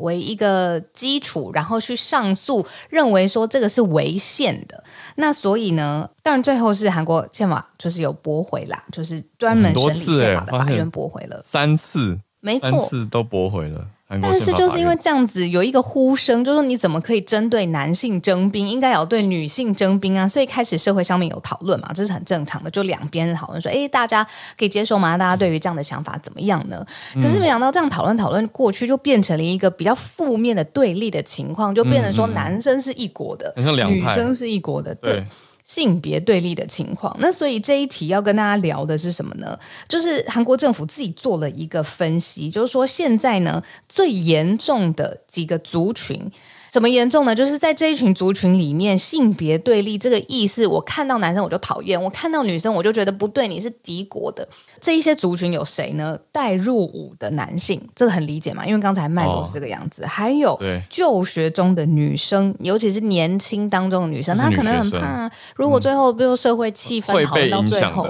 [0.00, 4.82] 为一个基础，然后去上诉，认为说这个是违宪的。
[5.16, 13.86] 那所以呢，当然最后是韩国宪法就是有驳回啦，就是专门审理宪法的法院驳回了三次，没错，三次都驳回了。
[14.20, 20.26] 但是就是因为这样子有一个呼声，就是说你怎么可以针对男性征兵，应该要对女性征兵啊？
[20.26, 22.70] 所以开始社会上面有讨论嘛，这是很正常的。
[22.70, 24.26] 就两边讨论说，哎，大家
[24.58, 25.16] 可以接受吗？
[25.16, 26.84] 大家对于这样的想法怎么样呢？
[27.14, 33.54] 可是没想到这样讨论讨论过去，就变成了一个比较负面的对立的情况，就变成说男生是一国的，
[33.88, 35.24] 女生是一国的，对。
[35.64, 37.16] 性别对立的情况。
[37.20, 39.58] 那所以这一题要跟大家聊的是什么呢？
[39.88, 46.30] 就是韩国政府自己做了一个分析，就是说现在呢最严重的几个族群。
[46.72, 47.34] 怎么严重呢？
[47.34, 54.48] 就是在这一群族群里面，性别对立这个意思，我看到男生我就讨厌，我看到女生我就觉得不对，你是敌国的。
[54.80, 56.18] 这一些族群有谁呢？
[56.32, 60.02] 带入伍的男性，这个很理解嘛，因为刚才脉络是这个样子。
[60.02, 60.58] 哦、还有
[60.88, 68.08] 就学中的女生，尤其是年轻当中的女生，她可能很怕、啊，如果最后比如社会气氛好到最后，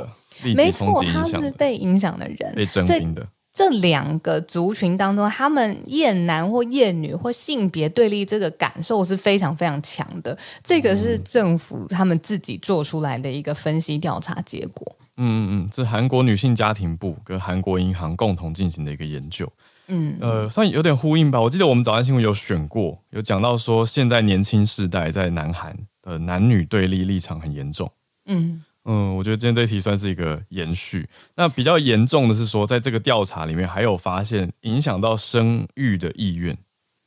[0.54, 3.26] 没错，她是被影响的人，被征兵的。
[3.52, 10.36] 这两个族群当中，他们厌男或厌女或性别对立这个感受是非常非常强的。
[10.64, 14.96] 这个是政府他们自己做出来的一个分析调查结果。
[15.18, 19.46] 嗯嗯嗯，这韩国女性家庭部跟韩国银行共同进行的一个研究。
[19.88, 21.38] 嗯，呃，算有点呼应吧。
[21.38, 27.92] 我记得我们早安新闻有选过，有讲到说，现在年轻世代在南韩的男女对立立场很严重。
[28.24, 28.64] 嗯。
[28.84, 31.08] 嗯，我觉得今天这题算是一个延续。
[31.36, 36.56] 那比较严重的是说，在这个调查里面，还有发现影响到生育的意愿。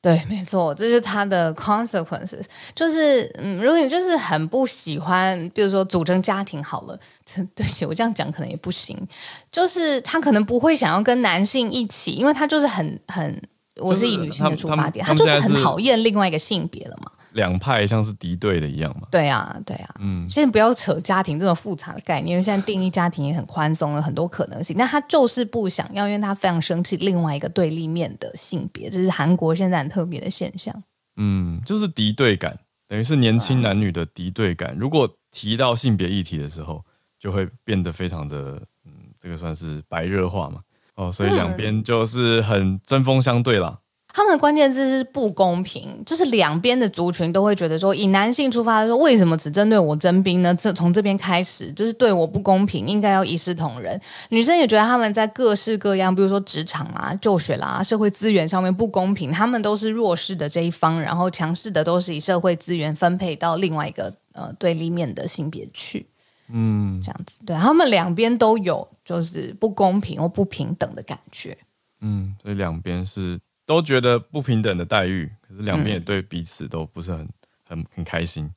[0.01, 2.43] 对，没错，这是它的 consequences。
[2.75, 6.97] 就是，嗯，如果你就是很不喜欢，比如说组成家庭好了，
[7.55, 8.95] 对不起，我这样讲可能也不行。
[9.51, 13.41] 就是他可能不会想要跟男性一起，因为他就是很很，
[13.77, 17.11] 我是以女性的出发点，他，他，他，他就是很讨厌另外一个性别了嘛。
[17.35, 19.07] 两派像是敌对的一样嘛？
[19.11, 19.95] 对啊，对啊。
[19.99, 24.75] 嗯，现在不要扯家庭这么复杂的概念，因为现在定义家庭也很宽松了，很多可能性。
[24.79, 30.73] 但他就是不想要，因为他非常生气另外一个对立面的性别，这是韩国现在很特别的现象。
[31.17, 34.75] 嗯，就是敌对感，等于是年轻男女的敌对感。
[34.77, 36.83] 如果提到性别议题的时候，
[37.19, 40.61] 就会变得非常的，嗯，这个算是白热化嘛。
[40.95, 43.77] 哦，所以两边就是很针锋相对啦。
[44.15, 50.55] 他们的关键字是不公平，就是两边的族群都会觉得说，以男性出发的说，为什么只针对我征兵呢？
[50.55, 53.99] 这从这边开始就是对我不公平，应该要一视同仁。
[54.29, 66.07] 女生也觉得他们在各式各样，比如说职场啊、就学啦、社会资源上面不公平，他们都是弱势的这一方，然后强势的都是以社会资源分配到另外一个呃对立面的性别去，
[66.47, 71.57] 嗯，这样子，对，他们两边都有就是不公平或不平等的感觉，
[71.99, 73.37] 嗯，所以两边是。
[73.65, 77.29] 都觉得不平等的待遇，可是两边也对彼此都不是很、嗯、
[77.67, 78.49] 很很开心。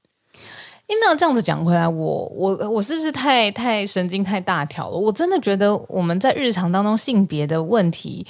[1.00, 4.96] 那这样子讲回来，我我我是不是太太神经太大条了？
[4.96, 8.26] 我真的觉得我们在日常当中性别的问题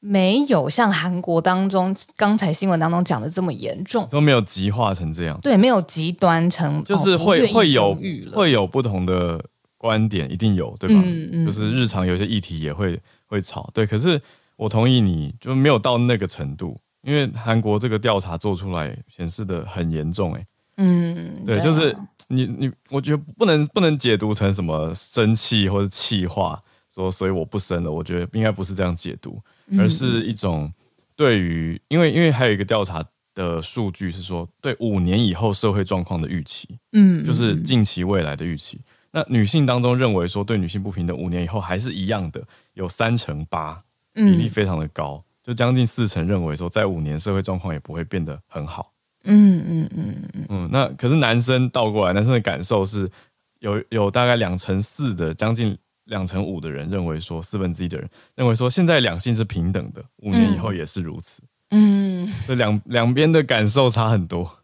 [0.00, 5.38] 没有像韩国当中刚才新闻当中讲的这么严重，都没有极化成这样。
[5.42, 7.96] 对，没有极端成，就是会、哦、会有
[8.32, 9.44] 会有不同的
[9.76, 11.00] 观点，一定有，对吧？
[11.04, 14.20] 嗯嗯，就是日常有些议题也会会吵，对，可是。
[14.56, 21.96] 我同意你，就没有到那个程度，因为韩国这个调查做出来显示的很严重，欸，哎，嗯，对，就是
[22.28, 29.42] 你你，我觉得不能不能解读成什么生气或者气话，说所以我不生了，我觉得应该不是这样解读，
[29.78, 30.72] 而是一种
[31.16, 42.40] 对于，因为因为还有一个调查的数据是说对五年以后社会状况的预期，嗯，就是近期未来的预期，那女性当中认为说对女性不平等五年以后还是一样的，
[42.74, 43.82] 有三成八。
[44.14, 48.92] 比例非常的高，嗯、就将近四成认为说，在五年社会状况也不会变得很好。
[49.24, 50.68] 嗯嗯嗯嗯嗯。
[50.70, 53.10] 那可是男生倒过来，男生的感受是
[53.58, 61.42] 有有大概两成四的，将近两成五的人认为说，四分之一的人认为说，现在两性是平等的，五年以后也是如此。
[61.70, 64.58] 嗯，这两两边的感受差很多。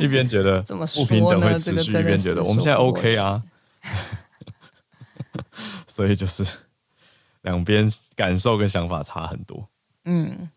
[0.00, 3.42] 一边觉得不平等会持续，一边觉得我们现在 OK 啊。
[5.86, 6.44] 所以就是。
[7.48, 9.66] 两边感受跟想法差很多。
[10.04, 10.48] 嗯，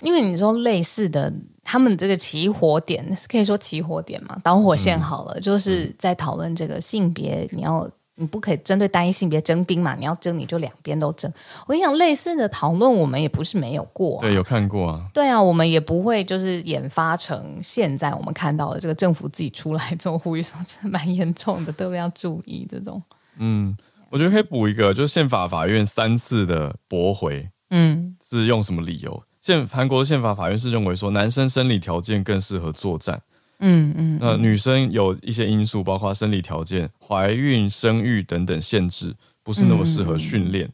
[0.00, 1.32] 因为你说类似的，
[1.64, 11.32] 他们这个起火点可以说起火点嘛，导火线好了，嗯、就是在讨论这个性别，你要你不可以针对单一性别征兵嘛，你要征你就两边都征。
[11.66, 15.04] 我跟你讲，类似的讨论我们也不是没有过、啊，对，有看过啊。
[15.12, 23.02] 对啊，我们也不会就是研发成现在我们看到的这个政府自己出来这种呼吁说，这蛮严重的，特别要注意这种。
[23.38, 23.76] 嗯。
[24.12, 29.24] 我觉得可以补一个，就是宪法法院三次的驳回，嗯，是用什么理由？
[29.40, 33.22] 宪韩国的宪法法院是认为说，男生生理条件更适合作战，
[33.60, 40.66] 嗯嗯，那女生有一些因素，包括生理条件、怀孕、生育等等限制，不是那么适合训练。
[40.66, 40.72] 嗯、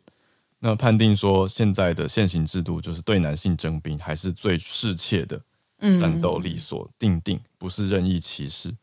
[0.59, 5.41] 那判定说，现在的现行制度就是对男性征兵还是最适切的
[6.01, 8.75] 战斗力所定定，不是任意歧视。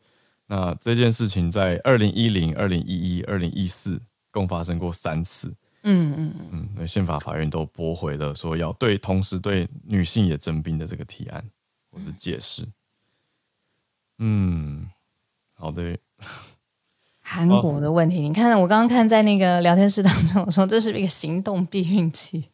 [0.46, 4.00] 那这件事情在二零一零、二零一一、二零一四。
[4.36, 5.48] 共发生过三次，
[5.84, 11.42] 嗯嗯嗯，那宪法法院都驳回了，说要对同时对女性也征兵的这个提案
[11.90, 12.68] 或者解释，
[14.18, 14.86] 嗯，
[15.54, 15.98] 好的。
[17.28, 22.44] 韩国的问题，哦、你看，我刚刚看在那个聊天室当中，我说这是一个行动避孕器。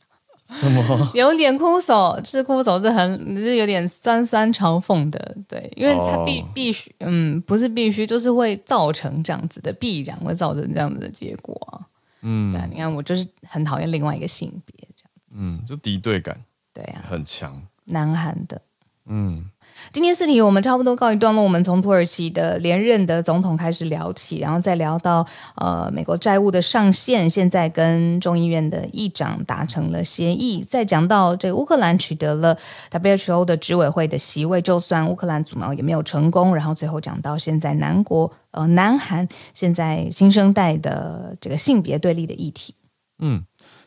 [0.61, 1.11] 什么？
[1.15, 11.83] 有点哭手，是哭手，是很，就是有点酸酸嘲讽的，对，因为它必、哦、必须，嗯，不是必须，就是会造成这样子的，必然会造成这样子的结果。
[12.21, 16.41] 嗯，对啊，你看，我就是很讨厌另外一个性别这样子，嗯，就敌对感，
[16.73, 18.61] 对啊，很强，南韩的。
[19.07, 19.45] 嗯，
[19.93, 21.43] 今天四题我们差不多告一段落。
[21.45, 32.57] 我们从土耳其的连任的总统开始聊起，然后再聊到呃美国债务的上限，现在跟众议院的议长达成了协议，再讲到这乌克兰取得了
[32.91, 36.55] WHO 的执委会的席位，就算乌克兰阻挠也没有成功。
[36.55, 42.75] 然后最后讲到现在南国呃南韩现在新生代的这个性别对立的议题。
[43.19, 43.45] 嗯，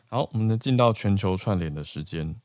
[0.08, 2.36] 好，我们进到全球串联的时间。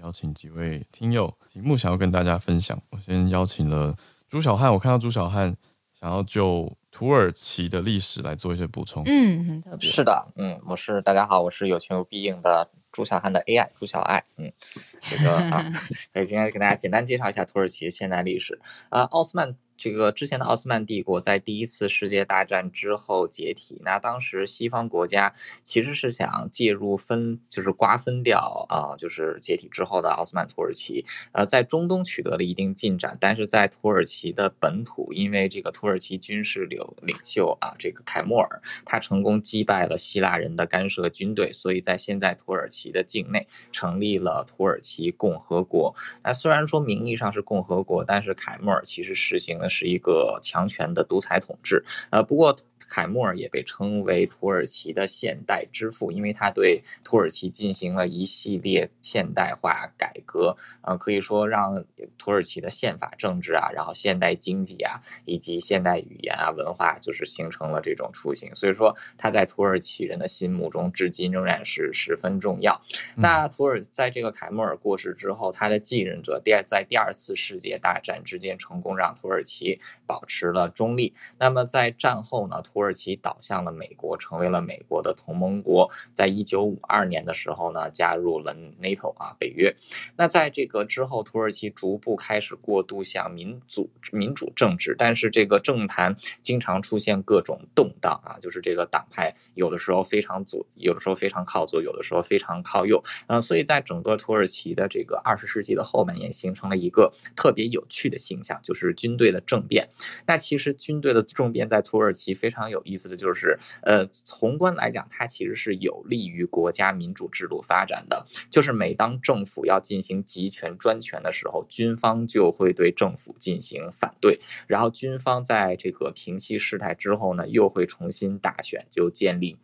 [0.00, 2.80] 邀请几位听友题目想要跟大家分享。
[2.90, 3.94] 我先邀请了
[4.28, 5.56] 朱小汉，我看到朱小汉
[5.92, 9.02] 想要就土耳其的历史来做一些补充。
[9.06, 9.90] 嗯，很特别。
[9.90, 14.24] 是的，嗯，我是大家好，我是有求必应的朱小汉的 AI 朱小爱。
[14.36, 14.52] 嗯，
[15.00, 15.68] 这个啊，
[16.12, 18.60] 所以今天给大家简单介绍一下土耳其现代历史。
[18.90, 19.56] 啊，奥斯曼。
[19.78, 45.94] 这个之前的奥斯曼帝国在第一次世界大战之后解体，那当时西方国家其实是想介入分，就是瓜分掉啊，就是解体之后的奥斯曼土耳其，呃，在中东取得了一定进展，但是在土耳其的本土，因为这个土耳其军事领领袖啊，这个凯末尔，他成功击败了希腊人的干涉军队，所以在现在土耳其的境内成立了土耳其共和国。
[46.24, 49.67] 那虽然说名义上是共和国，但是凯末尔其实实行了。
[49.68, 52.56] 是一个强权的独裁统治，呃，不过。
[52.88, 61.84] 凯末尔也被称为土耳其的现代之父，因为他对土耳其进行了一系列现代化改革，呃，可以说让
[62.16, 68.54] 土耳其的宪法、政治啊，然后现代经济啊，以及现代语言啊、文化，就是形成了这种雏形。
[68.54, 72.80] 所以说，他在土耳其人的心目中，至今仍然是十分重要。
[73.14, 81.14] 那土耳在这个凯末尔过世之后，他的继任者第二在第二次世界大战之间成功让土耳其保持了中立。
[81.38, 85.90] 那么在战后呢，土土耳其倒向了美国，成为了美国的同盟国。
[86.12, 89.74] 在一九五二年的时候呢，加入了 NATO 啊，北约。
[90.16, 103.02] 那在这个之后，土耳其逐步开始过渡向民主民主政治，但是这个政坛经常出现各种动荡啊，就是这个党派有的时候非常左，有的时候非常靠左，有的时候非常靠右。
[103.26, 109.88] 嗯，所以在整个土耳其的这个二十世纪的后半叶，形成了一个特别有趣的现象，就是军队的政变。
[110.24, 112.67] 那其实军队的政变在土耳其非常。
[112.68, 118.26] 有意思的就是，呃，宏观来讲，它其实是有利于国家民主制度发展的。
[118.50, 129.58] 就是每当政府要进行集权专权的时候，军方就会对政府进行反对，然后军方在这个平息事态之后呢，又会重新大选，就建立。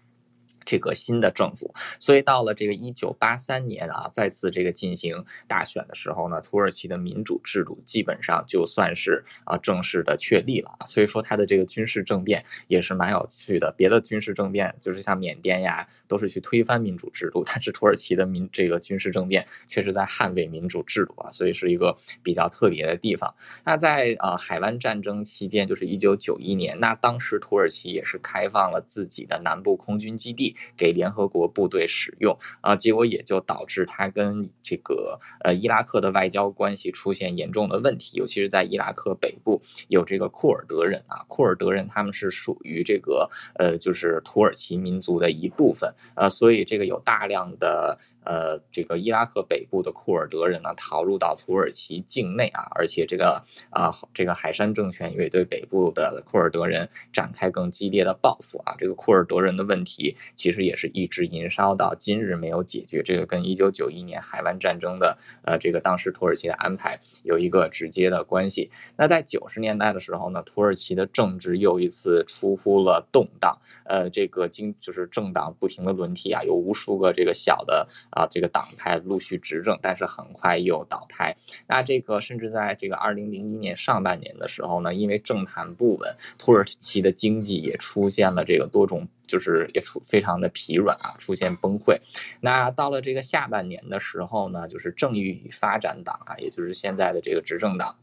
[0.64, 10.70] 这个新的政府，所以到了这个一九八三年啊，再次这个进行大选的时候呢，土耳其的民主制度基本上就算是啊正式的确立了。
[10.86, 13.72] 所以说，它的这个军事政变也是蛮有趣的。
[13.76, 23.34] 别的军事政变就是像缅甸呀，都是去推翻民主制度，但是土耳其的民这个军事政变却是在捍卫民主制度啊，所以是一个比较特别的地方。
[23.64, 30.53] 那在啊海湾战争期间，就是一九九一年，那当时土耳其也是开放了自己的南部空军基地。
[30.76, 43.28] 给联合国部队使用啊，结果也就导致他跟这个呃伊拉克的外交关系出现严重的问题，尤其是在伊拉克北部有这个库尔德人啊，库尔德人他们是属于这个
[43.59, 60.16] 呃就是土耳其民族的一部分啊，所以这个有大量的呃这个伊拉克北部的库尔德人呢逃入到土耳其境内啊，而且这个啊这个海山政权也对北部的库尔德人展开更激烈的报复啊，这个库尔德人的问题。
[60.35, 68.70] 其实也是一直延烧到今日没有解决，这个跟一九九一年海湾战争的呃这个当时土耳其的安排有一个直接的关系。
[68.97, 81.34] 那在九十年代的时候呢，土耳其的政治又一次出乎了动荡，呃，这个经就是政党不停的轮替啊，有无数个这个小的啊这个党派陆续执政，但是很快又倒台。
[81.66, 89.06] 那这个甚至在这个二零零一年上半年的时候呢，因为政坛不稳，土耳其的经济也出现了这个多种。
[89.26, 91.98] 就是也出非常的疲软啊，出现崩溃。
[92.40, 97.96] 那到了这个下半年的时候呢，就是正义与发展党啊，也就是现在的这个执政党。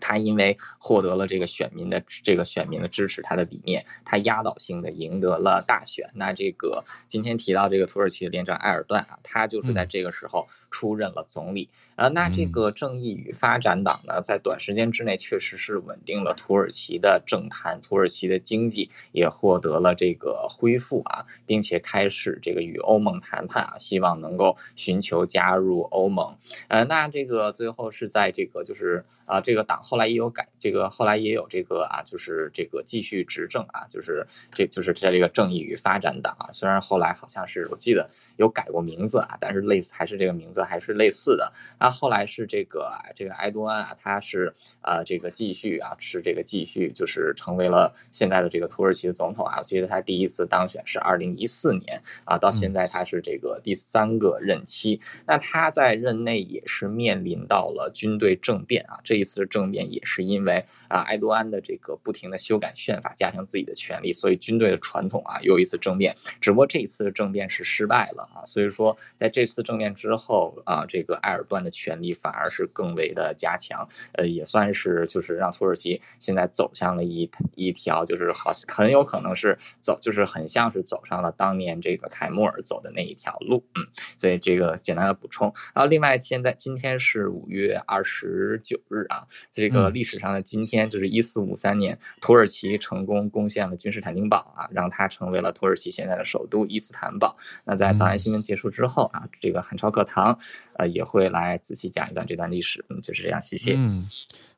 [0.00, 6.10] 他因为获得了这个选民的这个选民的支持，他的理念，他压倒性的赢得了大选。
[6.14, 11.68] 那这个今天提到这个土耳其的连长埃尔段啊，他就是在这个时候出任了总理。
[11.96, 26.36] 呃，那这个正义与发展党呢，在短时间之内确实是稳定了土耳其的政坛，土耳其的经济也获得了这个恢复啊，并且开始这个与欧盟谈判啊，希望能够寻求加入欧盟。
[26.68, 29.04] 呃，那这个最后是在这个就是。
[29.28, 38.08] 啊，这个党后来也有改，这个后来也有这个啊，就是这个继续执政啊，就是这就是在这个正义与发展党啊，虽然后来好像是我记得
[38.38, 41.52] 有改过名字啊，但是类似还是这个名字还是类似的。
[41.76, 59.17] 啊，后来是这个这个埃多安啊，他是啊这个继续啊是这个继续就是成为了现在的这个土耳其的总统啊，我记得他第一次当选是二零一四年啊，到现在他是这个第三个任期，那他在任内也是面临到了军队政变啊，这。
[59.18, 66.14] 这次的政变也是因为啊，埃多安的这个不停的修改宪法，加强自己的权力，所以军队的传统啊，又一次政变。
[66.40, 83.84] 只不过这一次的政变是失败了啊，所以说在这次政变之后啊，这个埃尔段的权力反而是更为的加强，呃，也算是就是让土耳其现在走向了一一条就是好很有可能是走，就是很像是走上了当年这个凯末尔走的那一条路，嗯，
[84.16, 85.52] 所以这个简单的补充。
[85.74, 89.07] 然后另外现在今天是五月二十九日。
[89.08, 97.36] 啊，这个历史上的今天就是一四五三年，土耳其成功攻陷了君士坦丁堡啊，让它成为了土耳其现在的首都伊斯坦堡。
[97.64, 100.38] 那在早安新闻结束之后啊，这个汉朝课堂
[100.74, 102.84] 呃也会来仔细讲一段这段历史。
[102.88, 103.74] 嗯，就是这样，谢谢。
[103.76, 104.08] 嗯，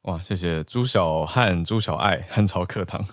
[0.02, 3.04] 哇，谢谢朱小汉、朱小爱汉朝课堂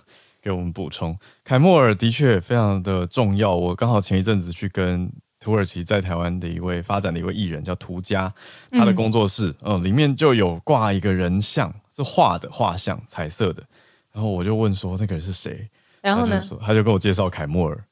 [0.42, 1.18] 给我们补充。
[1.44, 5.10] 凯末尔的确非常的重要，我刚好前一阵子去跟。
[5.40, 8.32] 土耳其在台湾的一位发展的一位艺人叫涂家，
[8.72, 13.62] 他的工作室，嗯，嗯，里面就有挂一个人像，是画的画像，彩色的。
[14.12, 15.68] 然后我就问说那个人是谁？
[16.02, 17.84] 然后呢，他就，跟我介绍凯莫尔，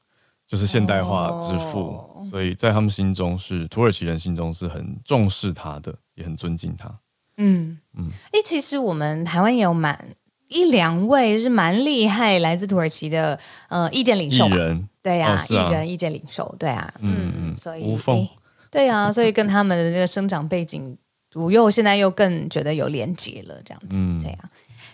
[0.47, 6.93] 就是现代化之父，哦，所以在他们心中是土耳其人心中是很重视他的，也很尊敬他。
[7.37, 10.15] 嗯嗯，哎，其实我们台湾也有蛮。
[10.47, 13.37] 一两位是蛮厉害，来自土耳其的
[13.69, 14.87] 呃意见领袖，人。
[15.03, 18.27] 对呀、啊，艺、哦啊、人意见领袖，对啊，嗯嗯，所以无缝，
[18.69, 20.97] 对啊，所以跟他们的这个生长背景，
[21.33, 24.37] 我又现在又更觉得有连结了，这样子，嗯、这样，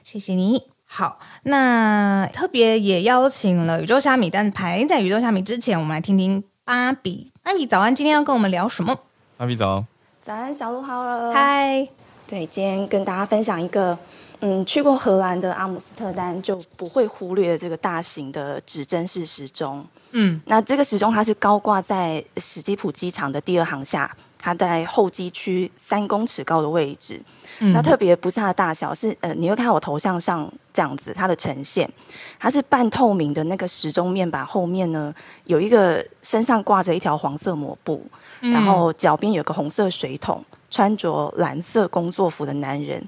[0.03, 0.61] 谢谢你。
[0.85, 7.31] 好，那特别也邀请了宇宙虾米，但排在宇宙虾米之前，我们来听听芭比。
[7.41, 8.99] 芭比早安，今天要跟我们聊什么？
[9.37, 9.83] 芭比早，
[10.21, 11.03] 早安，小鹿好。
[11.03, 11.87] 了，嗨，
[12.27, 13.97] 对，今天跟大家分享一个。
[14.45, 19.85] 嗯，去过荷兰的阿姆斯特丹就不会忽略这个大型的指针式时钟。
[20.11, 27.21] 嗯，那这个时钟它是高挂在史基普机场的第二航厦，它在候机区三公尺高的位置。
[27.59, 31.89] 嗯，那特别不是它的大小，是呃，你会看到我头像上这样子，它的呈现，
[32.37, 35.15] 它是半透明的那个时钟面板后面呢，
[35.45, 38.05] 有一个身上挂着一条黄色抹布，
[38.41, 43.01] 嗯，然后脚边有个红色水桶，穿着蓝色工作服的男人。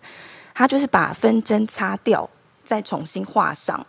[0.57, 2.27] 他就是把分针擦掉，
[2.63, 3.85] 再重新画上，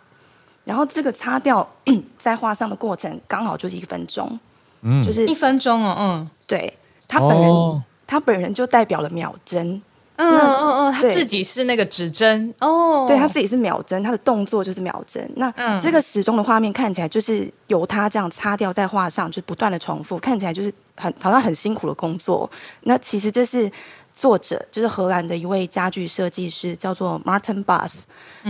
[0.65, 1.65] 然后这个擦掉
[2.19, 4.37] 再画上的过程刚好就是一分钟，
[4.81, 6.71] 嗯，就是一分钟哦，嗯，对，
[7.07, 9.81] 他本人，哦、他本人就代表了秒针，
[10.17, 15.31] 嗯嗯嗯，他自己是那个指针哦，对，他自己是秒针，他的动作就是秒针。
[15.37, 22.49] 那、嗯、这个时钟的画面看起来就是由他这样擦掉再画上，就是不断的重复，看起来就是很好像很辛苦的工作。
[22.81, 23.71] 那其实这是。
[24.17, 28.01] 作者就是荷兰的一位家具设计师，叫做 Martin Bus，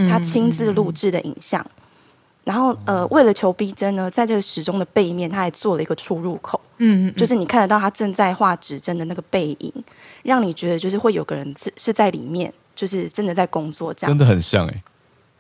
[0.10, 1.62] 他亲自录制的影像。
[1.62, 1.84] 嗯、
[2.46, 6.60] 然后呃，为了求逼真呢，在这个时钟的背面，他还做了一个出入口。
[6.78, 9.74] 嗯，就是你看得到他正在画指针的那个背影，
[10.24, 14.12] 让你觉得就是会有个人是是在里面，就是真的在工作这样。
[14.12, 14.84] 真的很像哎、欸。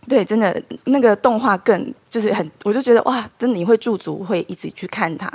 [0.09, 5.29] 对，真的那个动画更就是很，我就觉得哇，真的你会驻足会一直去看它，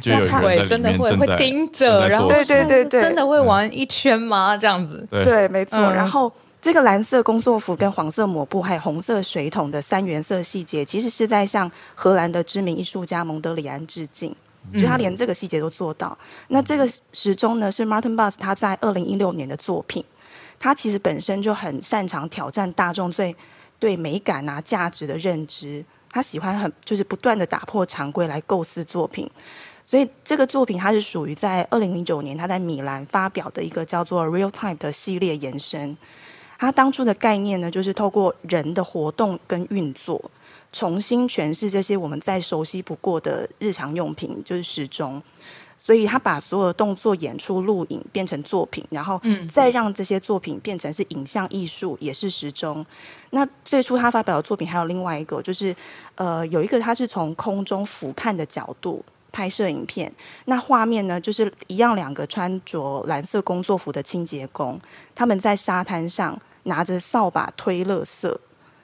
[0.00, 4.56] 真的会会盯着，然后对对对对，真的会玩一圈吗？
[4.56, 5.76] 这样子，对，对没错。
[5.76, 14.32] 嗯、然后这个蓝色工作服跟黄色抹布还有红色水桶的三原色细节，其实是在向荷兰的知名艺术家蒙德里安致敬，
[14.70, 16.16] 嗯、就他连这个细节都做到。
[16.46, 20.04] 那这个时钟呢，是 Martin Bus 他在二零一六年的作品，
[20.60, 23.34] 他其实本身就很擅长挑战大众最。
[23.82, 29.28] 对美感啊、价值的认知，他喜欢很就是不断的打破常规来构思作品，
[29.84, 35.96] 所以这个作品它是属于在二零零九年他在米兰发表的一个叫做 Real Time 的系列延伸。
[36.60, 40.30] 他当初的概念呢，就是透过人的活动跟运作，
[40.70, 45.20] 重新诠释这些我们再熟悉不过的日常用品，就是时钟。
[45.84, 49.20] 所以他把所有的动作演出录影变成作品，然后
[49.50, 52.86] 再让这些作品变成是影像艺术，也是时钟。
[53.30, 55.74] 那最初他发表的作品还有另外一个，就是
[56.14, 60.12] 呃有一个他是从空中俯瞰的角度拍摄影片，
[60.44, 64.80] 那画面呢就是一样两个穿着蓝色工作服的清洁工，
[65.16, 68.32] 他们在沙滩上拿着扫把推垃圾。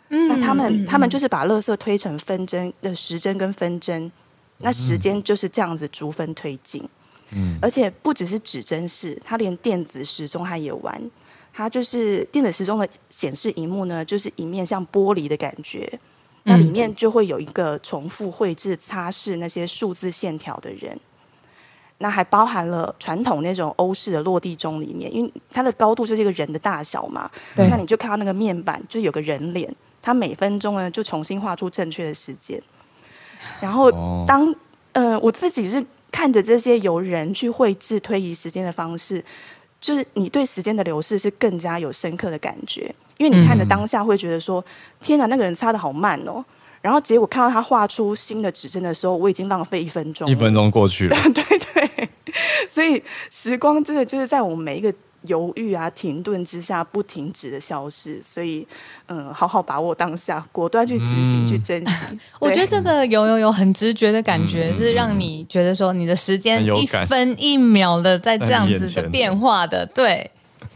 [0.09, 4.11] 嗯，那他们他们就是把垃圾推成分针的时针跟分针，
[4.59, 6.87] 那时间就是这样子逐分推进。
[7.31, 11.11] 嗯，而且不只是指针式，它连电子时钟它也玩。
[11.53, 15.99] 它就是电子时钟的显示荧幕呢，就是一面像玻璃的感觉，
[16.45, 20.99] 那里面就会有一个重复绘制擦拭那些数字线条的人。
[21.99, 29.75] 那还包含了传统那种欧式的落地钟里面，因为它的高度就是一个人的大小嘛，对，那你就看到那个面板就有个人脸。
[30.01, 32.63] 它每分钟呢，就重新画出正确的时间。
[33.61, 33.91] 然后
[34.26, 34.55] 当，当
[34.93, 39.24] 呃，我自己是看着这些由人去绘制推移时间的方式，
[39.80, 44.61] 就是你对时间的流逝是更加有深刻的感觉，因为你看着当下会觉得说
[44.99, 46.45] ：“嗯、天哪，那个人擦的好慢哦。”
[46.80, 51.16] 然后结果看到他画出新的指针的时候，我已经浪费一分钟，一分钟过去了。
[51.34, 52.09] 对 对，
[52.68, 54.93] 所以时光真的就是在我们每一个。
[55.23, 58.66] 犹豫啊，停顿之下不停止的消失，所以，
[59.07, 62.07] 嗯，好好把握当下，果断去执行，嗯、去珍惜。
[62.39, 70.31] 我觉得这个有有有很直觉的感觉，嗯、是让你觉得说你的时间一分一秒的在这样子的变化的，对。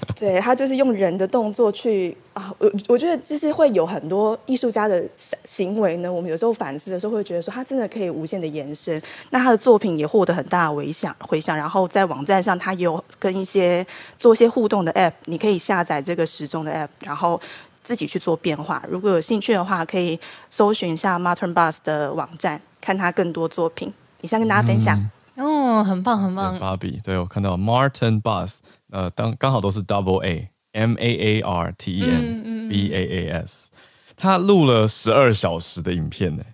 [0.18, 5.03] 对，他就是用人的动作去啊，我我觉得就是会有很多艺术家的
[5.44, 6.12] 行为呢。
[6.12, 9.00] 我们有时候反思的时候，会觉得说他真的可以无限的延伸。
[9.30, 11.57] 那他的作品也获得很大的回响，回响。
[11.57, 13.86] 然后在网站上，他也有跟一些
[14.18, 17.40] 做一些互动的 App，你可以下载这个时钟的 App，然后
[17.82, 18.82] 自己去做变化。
[18.88, 23.92] 如果有兴趣的话，可以搜寻一下 Martin Bass 的网站，看他更多作品。
[24.20, 24.98] 你想跟大家分享。
[24.98, 26.59] 嗯哦，很棒，很棒。
[26.59, 28.59] 芭比，对，我看到 Martin Bass，
[28.93, 33.70] 呃，当刚好都是 Double A，M A A R T E N B A A S，
[34.16, 36.45] 他录了十二小时的影片呢。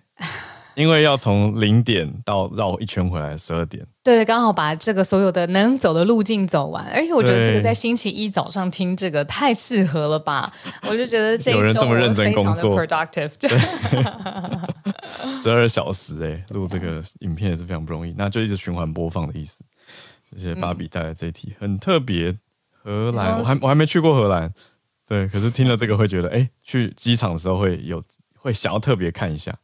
[0.75, 6.85] 因为要从零点到绕一圈回来十二点，对，刚好把这个所有的能走的路径走完。
[6.93, 10.49] 而且我觉得这个在星期一早上听这个太适合了吧？
[10.89, 13.31] 我就觉得这有人这么认真工作，productive，
[15.33, 18.13] 十二小时哎，录这个影片也是非常不容易。
[18.17, 19.61] 那就一直循环播放的意思。
[20.35, 22.37] 谢谢芭比带来这一题，很特别。
[22.81, 24.53] 荷兰，我还我还没去过荷兰，
[25.05, 28.03] 对，可是听了这个会觉得，哎，去机场的时候会有
[28.35, 29.57] 会想要特别看一下。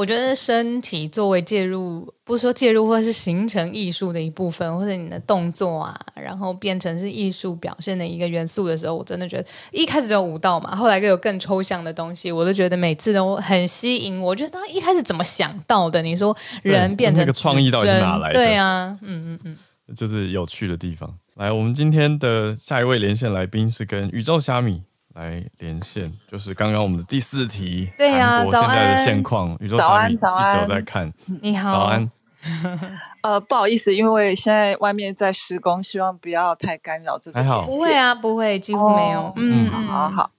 [0.00, 14.30] 我觉得身体作为介入，不是说介入，或者是形成艺术的一部分，或者你的动作啊，然后变成是艺术表现的一个元素的时候，我真的觉得一开始只有舞蹈嘛，后来又有更抽象的东西，我都觉得每次都很吸引我。
[14.30, 16.00] 我觉得他一开始怎么想到的？
[16.00, 18.34] 你说人变成那个创意到底是哪来的？
[18.34, 21.14] 对啊，嗯嗯嗯，就是有趣的地方。
[21.34, 24.82] 来，我们今天的下一位连线来宾是跟宇宙虾米。
[25.14, 31.12] 来连线，就是刚刚我们的第四题，对呀，韩国现在的现况，宇宙虾米一直在看。
[31.42, 32.10] 你好，早安。
[33.22, 37.42] 呃，不好意思，因为现在外面在施工，希望不要太干扰这个。
[37.42, 39.20] 还好，不会啊，不会，几乎没有。
[39.20, 40.30] 哦、嗯，好好好。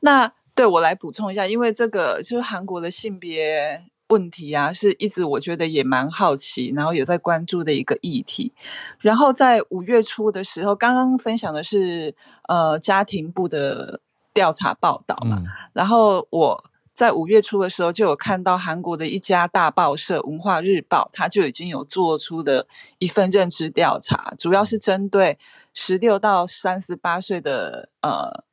[0.00, 8.54] 那对我来补充一下，因为这个就是韩国的性别问题啊，是一直我觉得也蛮好奇，然后有在关注的一个议题。
[9.00, 12.14] 然后在五月初的时候，刚刚分享的是
[12.48, 14.00] 呃家庭部的。
[14.34, 22.66] 调查报道嘛，嗯、然后我在五月初的时候就有看到韩国的一家大报社《文化日报》，它就已经有做出的
[22.98, 25.38] 一份认知调查，主要是针对
[25.72, 28.44] 十六到三十八岁的呃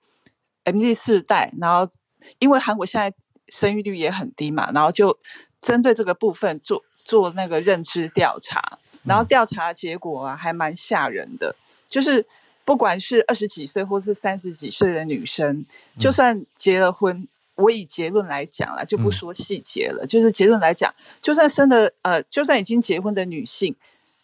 [0.64, 1.92] MZ 世代，然后
[2.40, 3.14] 因为韩国现在
[3.48, 5.18] 生育率也很低嘛，然后就
[5.62, 11.56] 针对这个部分做做那个认知调查，然后调查结果啊还蛮吓人的，
[11.90, 12.26] 就是。
[12.70, 15.66] 不管是二十几岁或是三十几岁的女生，
[15.98, 20.06] 就算结了婚，我以结论来讲了，就不说细节了。
[20.06, 23.76] 就是结论来讲，就算生的呃，就算已经结婚的女性，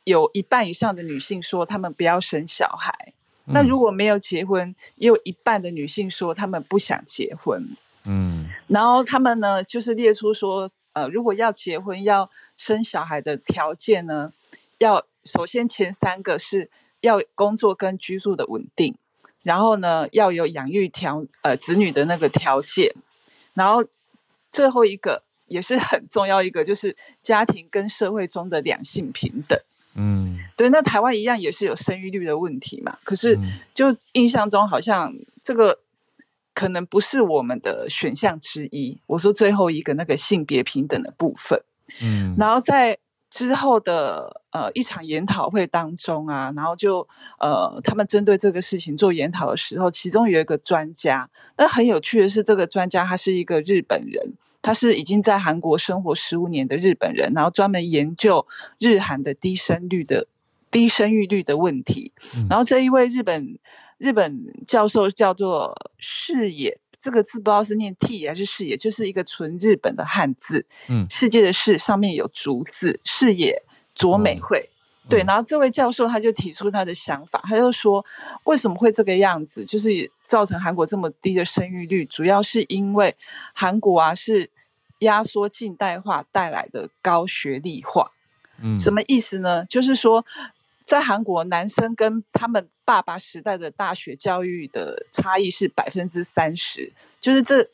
[0.04, 3.14] 有一半以上的女性说她们不要生小孩。
[3.46, 7.68] 那如果没有结婚，也有一半的女性说她们不想结婚。
[8.04, 14.32] 嗯，然后他们呢，就是列出说，呃，如果要结婚要生小孩的条件呢，
[14.78, 16.70] 要首先前三个是。
[17.02, 18.96] 要工作跟居住的稳定，
[19.44, 22.94] 然后呢，要有养育条呃子女的那个条件，
[23.54, 23.86] 然后
[24.52, 29.60] 最后一个也是很重要一个，就是家庭跟社会中的两性平等。
[29.98, 33.40] 嗯，对，那台湾一样也是有生育率的问题嘛，可是
[33.74, 35.80] 就印象中好像这个
[36.54, 38.98] 可能不是我们的选项之一。
[39.08, 41.62] 我说最后一个那个性别平等的部分，
[42.02, 42.98] 嗯，然后在
[43.36, 44.42] 之后的。
[44.56, 47.06] 呃一场研讨会当中啊，然后就
[47.40, 54.32] 呃他们针对这个事情做研讨的时候，其中有一个专家，那很有趣的是，这个专家他是一个日本人，
[54.62, 58.48] 他是已经在韩国生活十五年的日本人，然后专门研究
[58.80, 60.26] 日韩的低生率的
[60.72, 62.14] 低生育率的问题。
[62.38, 63.60] 嗯、然后这一位日本
[63.98, 66.80] 日本教授叫做视野。
[67.06, 70.66] 这个字不知道是念 T 还是视野，就是一个纯日本的汉字。
[70.90, 73.62] 嗯，世界的世上面有竹字，视野
[73.94, 74.68] 卓美惠。
[75.04, 78.04] 嗯、对，然后这位教授他就提出他的想法，他就说
[78.46, 83.16] 为什么会这个样子，就是造成韩国这么低的生育率，主要是因为
[83.54, 84.50] 韩国啊是
[85.02, 88.10] 压缩近代化带来的高学历化。
[88.64, 89.64] 嗯，什么意思呢？
[89.66, 90.26] 就是说。
[90.88, 97.68] 在韩国，男生跟他们爸爸时代的大学教育的差异是百分之三十，就是这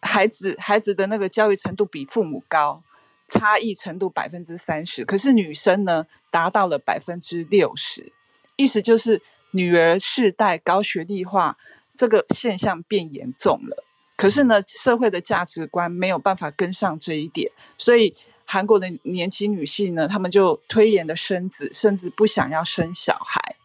[0.00, 2.82] 孩子孩子的那个教育程度比父母高，
[3.26, 5.04] 差异程度百分之三十。
[5.04, 8.12] 可是女生呢，达到了百分之六十，
[8.56, 9.20] 意思就是
[9.50, 11.56] 女儿世代高学历化
[11.96, 13.82] 这个现象变严重了。
[14.16, 18.14] 可是呢，社会的价值观没有办法跟上这一点，所以。
[18.46, 23.56] 韩国的年轻女性呢，她们就推延的生子，甚至不想要生小孩。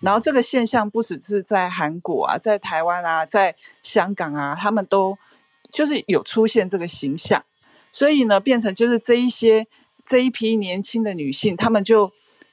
[0.00, 5.16] 然后这个现象不只是在韩国啊，在台湾啊，在香港啊，他们都
[5.70, 7.44] 就是有出现这个形象。
[7.92, 9.66] 所以呢，变成就是这一些
[10.04, 12.12] 这一批年轻的女性，她们就。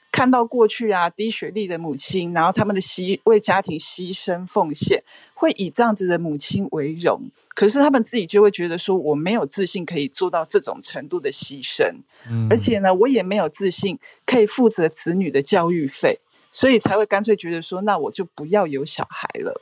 [0.10, 5.04] 看到过去啊，低学历的母亲，然后他们的牺为家庭牺牲奉献，
[5.36, 7.30] 会以这样子的母亲为荣。
[7.54, 11.98] 可是他们自己就会觉得说，我没有自信可以做到这种程度的牺牲，
[12.32, 16.20] 嗯，而且呢，我也没有自信可以负责子女的教育费，
[16.52, 19.62] 所以才会干脆觉得说，那我就不要有小孩了。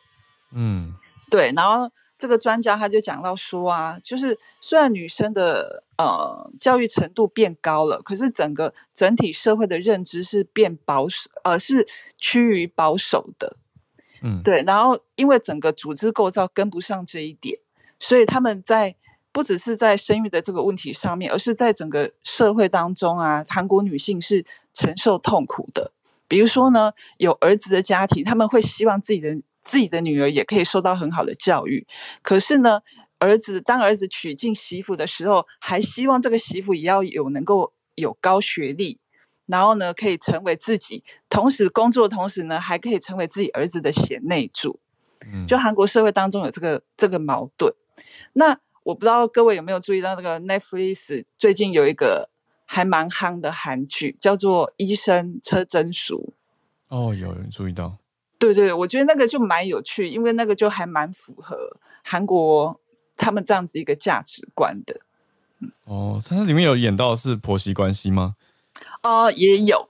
[0.54, 0.94] 嗯，
[1.30, 1.92] 对，然后。
[2.18, 11.86] 这个专家他就讲到说啊，就是虽然女生的呃教育程度变高了，可是整个整体社会的认知是变保守，呃是
[12.18, 13.58] 趋于保守的，
[14.24, 14.64] 嗯，对。
[14.66, 17.60] 然后因为整个组织构造跟不上这一点，
[18.00, 18.96] 所以他们在
[19.34, 25.92] 不只是在生育的这个问题上面，而是在整个社会当中啊，韩国女性是承受痛苦的。
[26.28, 29.42] 比如说呢，有儿子的家庭，他们会希望自己的。
[29.66, 31.88] 自己的女儿也可以受到很好的教育，
[32.22, 32.82] 可是呢，
[33.18, 39.00] 儿子当儿子娶进媳妇的时候，还希望这个媳妇也要有能够有高学历，
[39.48, 44.80] 然后呢，可以成为自己，同时工作的同时呢，还可以成为自己儿子的贤内助。
[45.26, 47.74] 嗯，就韩国社会当中有这个这个矛盾。
[48.34, 52.30] 那我不知道各位有没有注意到，那个 Netflix 最近有一个
[52.66, 56.34] 还蛮夯的韩剧，叫做《医生车真淑》。
[56.96, 57.98] 哦，有人注意到。
[58.38, 61.58] 对对，我觉得那个就蛮有趣，因为那个就还蛮符合
[62.04, 62.80] 韩国
[63.16, 65.00] 他们这样子一个价值观的。
[65.86, 68.36] 哦，它里面有演到是婆媳关系吗？
[69.02, 69.88] 哦、呃，也有。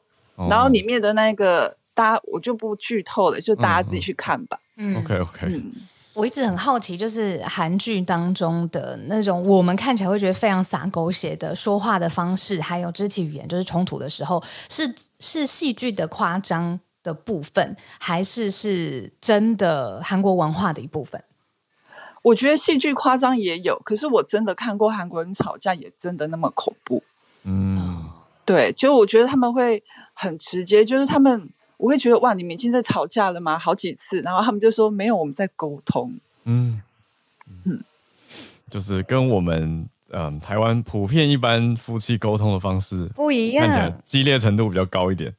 [0.49, 4.59] 然后里面的那个，大家我就不剧透了，就大家自己去看吧。
[4.78, 5.47] 嗯，OK OK。
[5.47, 5.71] 嗯，
[6.16, 21.22] 我一直很好奇，就是韩剧当中的那种我们看起来会觉得非常洒狗血的说话的方式，还有肢体语言，就是冲突的时候，是是戏剧的夸张的部分，还是是真的韩国文化的一部分？
[22.22, 27.03] 我觉得戏剧夸张也有，可是我真的看过韩国人吵架，也真的那么恐怖。
[27.43, 28.09] 嗯，
[28.45, 33.57] 对，就我觉得他们会很直接，就是他们我会觉得哇，你们已经在吵架了吗？
[33.57, 36.13] 好几次，然后他们就说没有，我们在沟通。
[36.45, 36.82] 嗯
[37.65, 37.84] 嗯，
[38.69, 45.34] 就是跟我们嗯台湾普遍一般夫妻沟通的方式不一样，看起来激烈程度比较高一点。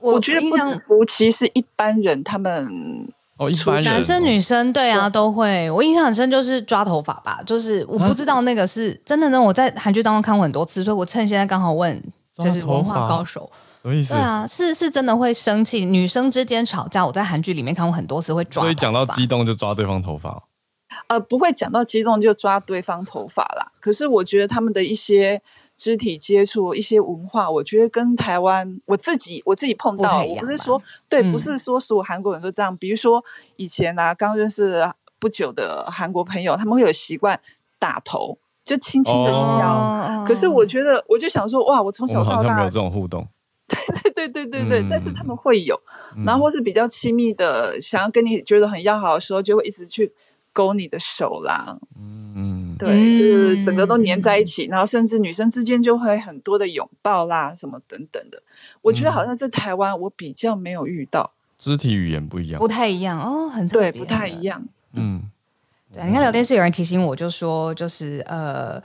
[0.00, 3.06] 我觉得不止夫妻，是一般人，他们
[3.36, 5.70] 哦，一般人男生女生对啊都会。
[5.70, 9.40] 我印象很深，就是抓头发吧，就是我不知道那个是真的呢。
[9.40, 13.50] 我在韩剧当中看过很多次，所以我趁现在刚好问，就是文化高手，
[13.86, 14.14] 什么意思？
[14.14, 18.62] 对啊，是是真的会生气，女生之间吵架，我在韩剧里面看过很多次会抓。
[18.62, 20.42] 所以讲到激动就抓对方头发？
[21.08, 23.70] 呃，不会讲到激动就抓对方头发啦。
[23.80, 25.40] 可是我觉得他们的一些。
[25.78, 32.74] 肢体接触一些文化，我觉得跟台湾我自己我自己碰到，不我不是说对，嗯、不是说所有韩国人都这样。
[32.78, 33.22] 比如说
[33.56, 37.38] 以前啊，刚认识不久的韩国朋友，他们会有习惯
[37.78, 39.68] 打头，就轻轻的敲。
[39.68, 43.28] 哦、可是我觉得，我就想说，哇，我从小到大好像没有这种互动。
[43.68, 45.80] 对对对对对对，嗯、但是他们会有，
[46.24, 50.12] 然后或是比较亲密的，想要跟你觉得很要好的时候，就会一直去
[50.52, 51.78] 勾你的手啦。
[51.98, 52.46] 嗯。
[52.78, 58.42] 对，就是整个都粘在一起，嗯、然后甚至女生之间就会很多的拥抱啦，什么等等的。
[58.82, 61.32] 我觉得好像是台湾，我比较没有遇到。
[61.58, 64.62] 肢体语言不一样，不太一样哦，很对，不太一样。
[64.92, 65.22] 嗯，
[65.90, 68.78] 对，你看聊天室有人提醒我，就说就是呃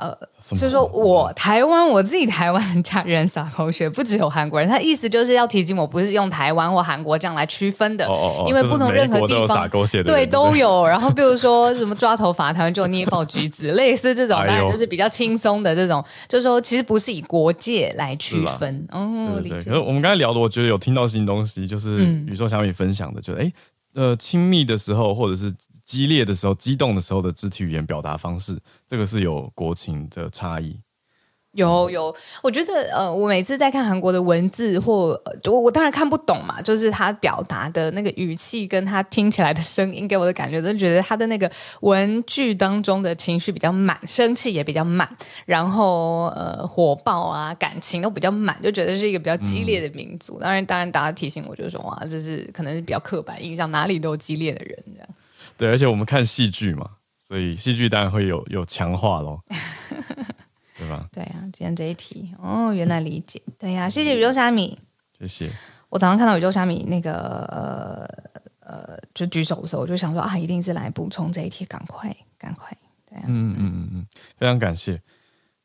[0.00, 0.16] 呃，
[0.50, 4.68] 就是说我台湾我自己台湾家人撒狗血， 不只有韩国人。
[4.68, 10.86] 他意思就是要提醒我，不是用台湾或韩国这样来区分的，哦哦因为不同任何地方都对，对都有。
[10.86, 18.86] 然后比如说什么抓头发，台湾就捏爆橘子，类似这种， 当然就是比较轻松的这种，就是说其实不是以国界来区分。
[18.90, 19.58] 哦，对对。
[19.58, 23.50] 可是我们刚才聊的，我觉得有听到新东西，就是宇宙小米分享的，就哎。
[23.98, 30.80] 呃，亲密的时候，或者是激烈的时候、激动的时候的肢体语言表达方式，这个是有国情的差异。
[31.52, 45.08] 有有，我觉得呃，我每次在看韩国的文字或我我当然看不懂嘛，就是他表达的那个语气跟他听起来的声音给我的感觉，都觉得他的那个文句当中的情绪比较满，生气也比较满，
[45.46, 50.38] 然后呃火爆啊，感情都比较满，就觉得是一个比较激烈的民族。
[50.38, 55.08] 嗯、当然，当然大家提醒我就是说哇，这是可能是比较刻板印象，哪里都有激烈的人这样。
[55.56, 56.88] 对，而且我们看戏剧嘛，
[57.26, 59.42] 所以戏剧当然会有有强化咯。
[60.78, 61.08] 对吧？
[61.12, 63.42] 对啊，今天这一题哦，原来理解。
[63.58, 64.78] 对呀、啊，谢谢宇宙虾米，
[65.18, 65.50] 谢谢。
[65.88, 67.12] 我早上看到宇宙虾米那个
[67.46, 68.06] 呃
[68.60, 72.76] 呃，就举手的时候，我就想说啊，一定是来补充这一题，赶快赶快。
[73.06, 74.06] 对啊，嗯嗯嗯嗯，
[74.36, 75.00] 非常感谢。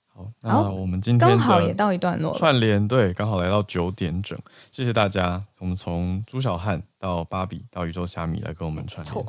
[0.07, 4.39] 好，那我们今天刚好也到一段落串联，对，刚好来到九点整。
[4.72, 9.26] 谢谢大家，我们从朱小汉到芭比到宇宙虾米来跟我们串联。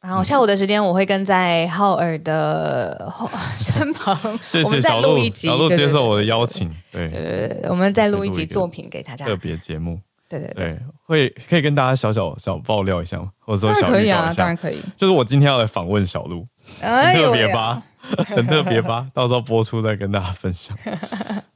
[0.00, 13.30] 然后下午的时间，我会跟在浩尔的后身旁， 谢谢我们再录一集，小鹿接受我的邀请，对，对，我们再录一集作品给大家，特别节目，对对对，会可以跟大家小小小爆料一下吗？
[13.40, 13.88] 或者说小？
[13.90, 14.80] 可以啊，当然可以。
[14.96, 16.46] 就是我今天要来访问小鹿，
[16.80, 17.82] 很特别吧？
[18.28, 19.08] 很特别吧？
[19.12, 20.76] 到时候播出再跟大家分享。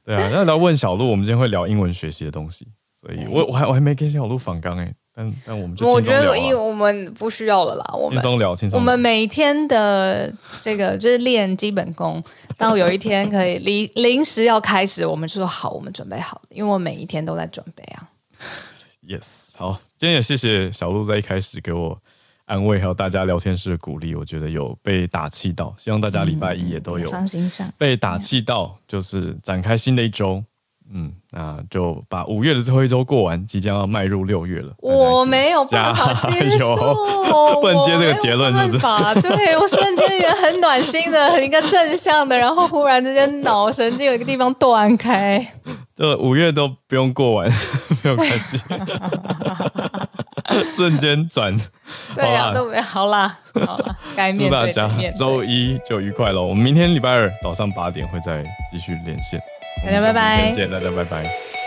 [0.05, 2.67] 对啊，那来问小鹿，我们今天会聊英文学习的东西，
[2.99, 4.93] 所以我我还我还没跟小鹿访刚哎。
[5.15, 7.93] 但但我们就我觉得，因为我们不需要了啦。
[7.93, 8.79] 我们轻松聊，轻松。
[8.79, 12.23] 我们每天的这个就是练基本功，
[12.57, 18.09] 到有一天可以临临时要开始，我们就说好，我们准备好了，因为我每一天都在准备啊。
[19.07, 22.01] Yes，好，今天也谢谢小鹿在一开始给我
[22.45, 30.43] 安慰，还有大家聊天室的鼓励，我觉得有被打气到，希望大家礼拜一也都有放心上被打气到，就是展开新的一周。
[30.95, 34.71] 嗯，那就把五月的最后一周过完，即将要迈入六月了。
[34.77, 36.75] 我没有办法接受，
[37.59, 39.21] 不能接这个结论，是不是？
[39.21, 45.43] 对，我瞬间也很暖心的，很一个正向的，然后忽然之间脑神经有一个地方断开。
[45.97, 47.49] 这五月都不用过完，
[48.03, 48.59] 没有关系，
[50.69, 51.57] 瞬间转。
[52.13, 53.35] 对呀，都没好啦，
[53.65, 54.49] 好啦，该面对。
[54.49, 56.43] 祝大家周一就愉快喽！
[56.43, 59.41] 我们明天礼拜二早上八点会再继续连线。
[59.85, 61.62] 大家拜拜，再见，大家拜拜。